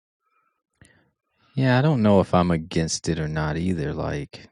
[1.56, 3.94] Yeah, I don't know if I'm against it or not either.
[3.94, 4.48] Like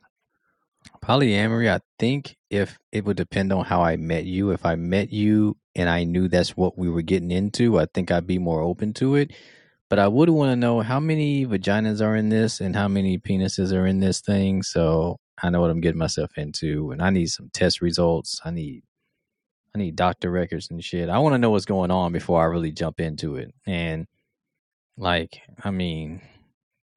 [1.03, 4.51] polyamory, I think if it would depend on how I met you.
[4.51, 8.09] If I met you and I knew that's what we were getting into, I think
[8.09, 9.31] I'd be more open to it.
[9.87, 13.19] But I would want to know how many vaginas are in this and how many
[13.19, 14.63] penises are in this thing.
[14.63, 16.89] So I know what I'm getting myself into.
[16.89, 18.41] And I need some test results.
[18.43, 18.81] I need
[19.75, 21.09] I need doctor records and shit.
[21.09, 23.53] I want to know what's going on before I really jump into it.
[23.67, 24.07] And
[24.97, 26.21] like, I mean,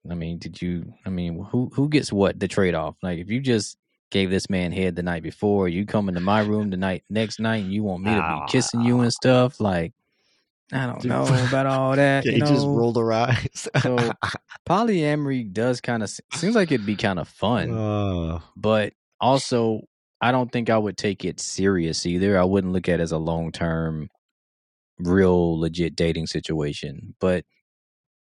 [0.09, 0.93] I mean, did you?
[1.05, 2.95] I mean, who who gets what the trade off?
[3.03, 3.77] Like, if you just
[4.11, 7.39] gave this man head the night before, you come into my room the night next
[7.39, 9.91] night, and you want me to be kissing you and stuff, like,
[10.71, 11.09] I don't Dude.
[11.11, 12.23] know about all that.
[12.25, 12.75] Yeah, you he just know?
[12.75, 13.67] rolled her eyes.
[13.83, 13.97] So,
[14.69, 19.81] polyamory does kind of seems like it'd be kind of fun, Uh, but also
[20.21, 22.37] I don't think I would take it serious either.
[22.39, 24.09] I wouldn't look at it as a long term,
[24.99, 27.15] real legit dating situation.
[27.19, 27.45] But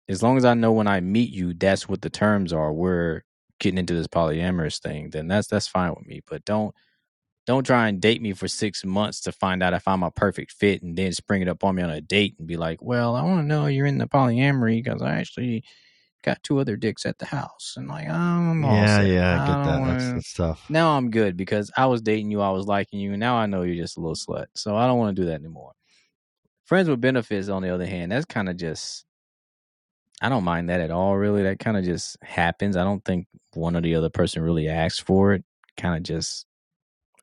[0.10, 2.74] as long as I know when I meet you, that's what the terms are.
[2.74, 3.24] We're
[3.60, 6.22] getting into this polyamorous thing, then that's that's fine with me.
[6.28, 6.74] But don't
[7.48, 10.52] don't try and date me for six months to find out if I'm a perfect
[10.54, 13.16] fit, and then spring it up on me on a date and be like, "Well,
[13.16, 15.64] I want to know you're in the polyamory because I actually
[16.24, 19.08] got two other dicks at the house," and like, I'm all yeah, set.
[19.08, 19.66] yeah, I get that.
[19.66, 20.70] That's, wanna- that's tough.
[20.70, 23.46] now I'm good because I was dating you, I was liking you, and now I
[23.46, 24.46] know you're just a little slut.
[24.56, 25.74] So I don't want to do that anymore.
[26.66, 29.06] Friends with benefits, on the other hand, that's kind of just
[30.22, 31.44] I don't mind that at all, really.
[31.44, 32.78] That kind of just happens.
[32.78, 35.44] I don't think one or the other person really asks for it.
[35.78, 36.46] Kind of just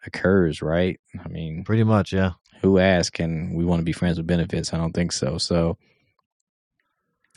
[0.05, 0.99] occurs, right?
[1.25, 2.33] I mean, Pretty much, yeah.
[2.63, 4.73] who asked and we want to be friends with benefits?
[4.73, 5.39] I don't think so.
[5.39, 5.79] So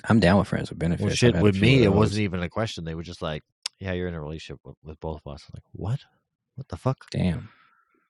[0.08, 1.06] I'm down with friends with benefits.
[1.06, 2.84] Well, shit, with me, it wasn't even a question.
[2.86, 3.44] They were just like,
[3.80, 5.44] yeah, you're in a relationship with, with both of us.
[5.48, 6.00] I'm like, what?
[6.56, 6.98] What the fuck?
[7.12, 7.50] Damn,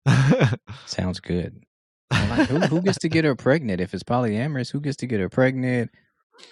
[0.85, 1.63] sounds good.
[2.09, 4.71] I'm like, who, who gets to get her pregnant if it's polyamorous?
[4.71, 5.91] Who gets to get her pregnant?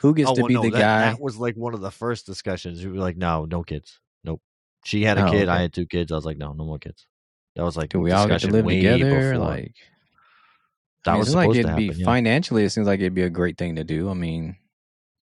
[0.02, 1.12] Who gets Oh, to well, be no, the that, guy?
[1.12, 2.86] That was like one of the first discussions.
[2.86, 4.00] We were like, no, no kids.
[4.24, 4.42] Nope.
[4.86, 5.50] She had a Oh, kid.
[5.50, 6.12] I had two kids.
[6.12, 7.08] I was like, no, no more kids.
[7.56, 9.32] That was like Do we all get to live together?
[9.34, 9.38] before.
[9.40, 9.74] Like
[11.04, 12.06] that I mean, was like it'd to be yeah.
[12.06, 12.64] financially.
[12.64, 14.10] It seems like it'd be a great thing to do.
[14.10, 14.56] I mean,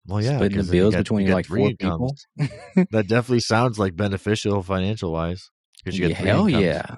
[0.07, 2.27] Well, yeah, splitting the 'cause then you bills got- between got like three four incomes.
[2.37, 2.87] people.
[2.91, 5.51] that definitely sounds like beneficial financial wise.
[5.83, 6.65] Because you Yeah, get three hell incomes.
[6.65, 6.97] yeah,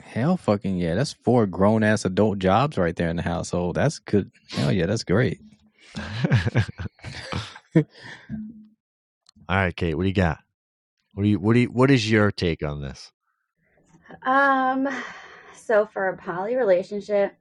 [0.00, 0.94] hell fucking yeah.
[0.94, 3.76] That's four grown ass adult jobs right there in the household.
[3.76, 4.30] That's good.
[4.50, 5.40] Hell yeah, that's great.
[9.48, 10.38] All right, Kate, what do you got?
[11.14, 13.12] What do you what do you what is your take on this?
[14.24, 14.88] Um,
[15.54, 17.34] so for a poly relationship,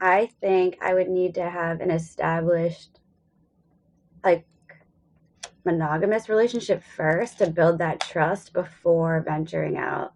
[0.00, 3.00] I think I would need to have an established,
[4.24, 4.44] like,
[5.64, 10.12] monogamous relationship first to build that trust before venturing out.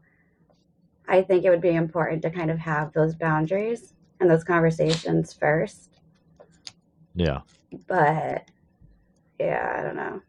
[1.09, 5.33] I think it would be important to kind of have those boundaries and those conversations
[5.33, 6.01] first.
[7.15, 7.41] Yeah.
[7.87, 8.51] But
[9.39, 10.23] yeah, I don't know.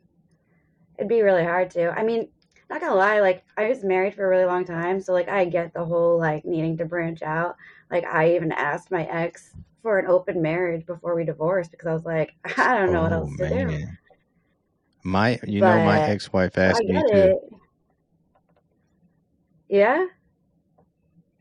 [0.98, 1.90] It'd be really hard to.
[1.92, 2.30] I mean,
[2.70, 5.46] not gonna lie, like I was married for a really long time, so like I
[5.46, 7.56] get the whole like needing to branch out.
[7.92, 11.94] Like I even asked my ex for an open marriage before we divorced because I
[11.94, 13.88] was like, I don't know what Oh, else to do.
[15.08, 17.26] My, you know, my ex-wife I asked me get to.
[17.32, 17.38] it.
[19.70, 20.06] Yeah,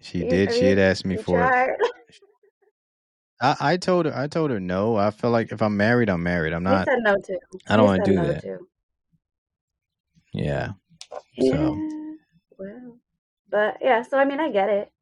[0.01, 0.53] She You- did.
[0.53, 1.81] She mean, had asked me you for it.
[3.41, 4.17] I, I told her.
[4.17, 4.95] I told her no.
[4.97, 6.53] I feel like if I'm married, I'm married.
[6.53, 6.87] I'm not.
[6.87, 7.39] said no too.
[7.69, 8.43] I don't want to do no that.
[8.43, 8.69] too.
[10.33, 10.71] Yeah.
[11.37, 11.51] Yeah.
[11.53, 11.77] So
[12.59, 12.99] Well,
[13.51, 14.03] but yeah.
[14.03, 14.93] So I mean, I get it.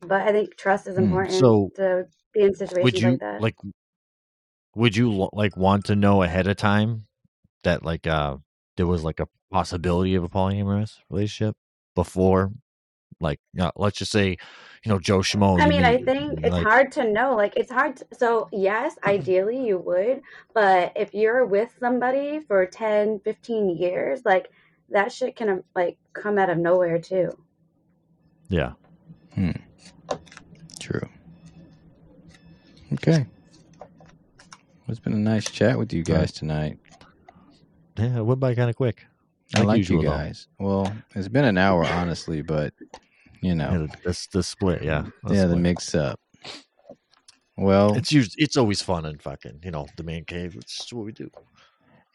[0.00, 1.04] But I think trust is Hmm.
[1.04, 3.40] important So to be in situations would you like that.
[3.40, 3.54] like
[4.74, 7.06] would you like want to know ahead of time
[7.64, 8.36] that like uh
[8.76, 11.56] there was like a possibility of a polyamorous relationship
[11.94, 12.52] before
[13.20, 14.28] like uh, let's just say
[14.84, 17.34] you know joe schmo I you mean, I meet, think it's like- hard to know.
[17.34, 17.96] Like, it's hard.
[17.96, 20.22] To, so, yes, ideally you would,
[20.54, 24.50] but if you're with somebody for 10, 15 years, like,
[24.90, 27.30] that shit can, um, like, come out of nowhere, too.
[28.48, 28.72] yeah
[30.78, 31.08] True.
[32.92, 33.26] Okay.
[34.88, 36.78] It's been a nice chat with you guys tonight.
[37.98, 39.04] yeah it went by kind of quick
[39.54, 40.14] I like usual, you though.
[40.16, 40.48] guys.
[40.58, 42.74] Well, it's been an hour, honestly, but
[43.40, 46.20] you know, yeah, the, the, the split yeah the yeah, the mix up.
[47.56, 50.92] Well, it's usually it's always fun and fucking you know the man cave it's just
[50.92, 51.30] what we do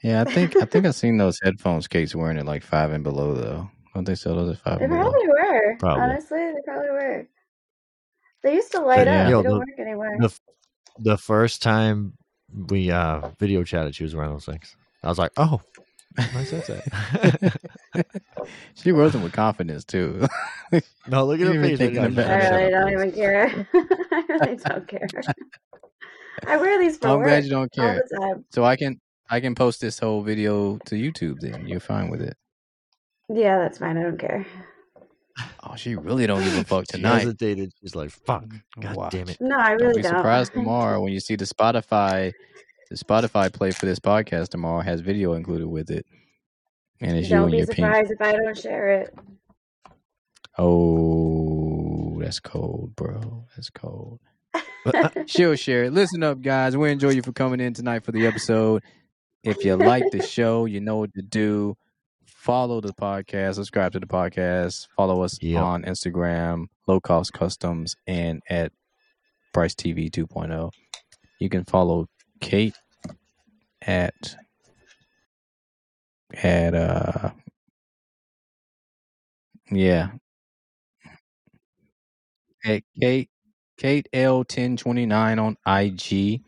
[0.03, 3.03] yeah, I think I think I've seen those headphones Kate's wearing at like five and
[3.05, 3.69] below though.
[3.95, 5.03] Don't they sell those at five They and below?
[5.11, 5.76] probably were.
[5.80, 6.03] Probably.
[6.03, 7.28] Honestly, they probably were.
[8.43, 9.24] They used to light yeah.
[9.24, 9.30] up.
[9.30, 10.17] Yo, they don't the- work anymore.
[10.19, 10.39] the
[10.99, 12.13] the first time
[12.69, 15.61] we uh video chatted she was wearing those things i was like oh
[16.17, 16.83] nice headset.
[18.75, 20.27] she wears them with confidence too.
[21.07, 22.23] no look at her face taking right it now.
[22.23, 22.43] back.
[22.43, 23.67] I really don't even care.
[23.73, 25.07] I really don't care.
[26.47, 28.03] I wear these for I'm work glad you don't all care.
[28.09, 28.45] the time.
[28.51, 28.99] So I can
[29.29, 31.39] I can post this whole video to YouTube.
[31.39, 32.35] Then you're fine with it.
[33.29, 33.97] Yeah, that's fine.
[33.97, 34.45] I don't care.
[35.63, 37.19] Oh, she really don't give a fuck She tonight.
[37.19, 38.81] hesitated she's like fuck mm-hmm.
[38.81, 39.11] god Watch.
[39.13, 40.17] damn it No, I really Don't really be don't.
[40.17, 42.31] surprised tomorrow when you see the Spotify,
[42.89, 46.05] the Spotify play for this podcast tomorrow has video included with it,
[47.01, 47.77] and it's you Don't and be your pink.
[47.77, 49.15] surprised if I don't share it.
[50.57, 53.45] Oh, that's cold, bro.
[53.55, 54.19] That's cold.
[54.86, 55.93] Uh, she'll share it.
[55.93, 56.77] Listen up, guys.
[56.77, 58.84] We enjoy you for coming in tonight for the episode.
[59.43, 61.75] If you like the show, you know what to do.
[62.43, 65.63] Follow the podcast, subscribe to the podcast, follow us Yep.
[65.63, 68.73] on Instagram, Low Cost Customs, and at
[69.53, 70.69] Bryce TV 2.0.
[71.39, 72.09] You can follow
[72.41, 72.75] Kate
[73.81, 74.35] at
[76.33, 77.31] at uh
[79.71, 80.09] yeah
[82.65, 83.29] at Kate
[83.77, 86.41] Kate L ten twenty nine on IG,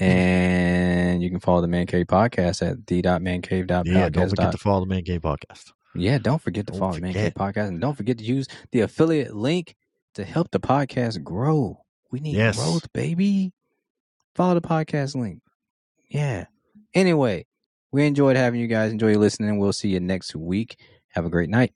[0.00, 4.08] and you can follow the Man Cave podcast at the dot man cave dot yeah
[4.08, 7.00] don't forget to follow the man cave podcast yeah, don't forget to Don't follow the
[7.00, 7.12] Man.
[7.12, 9.74] Cave podcast, and don't forget to use the affiliate link
[10.14, 11.82] to help the podcast grow.
[12.12, 12.56] We need Yes.
[12.56, 13.52] growth, baby.
[14.36, 15.40] Follow the podcast link.
[16.08, 16.44] Yeah.
[16.94, 17.46] Anyway,
[17.90, 18.92] we enjoyed having you guys.
[18.92, 19.58] Enjoy listening.
[19.58, 20.78] We'll see you next week.
[21.14, 21.72] Have a great night.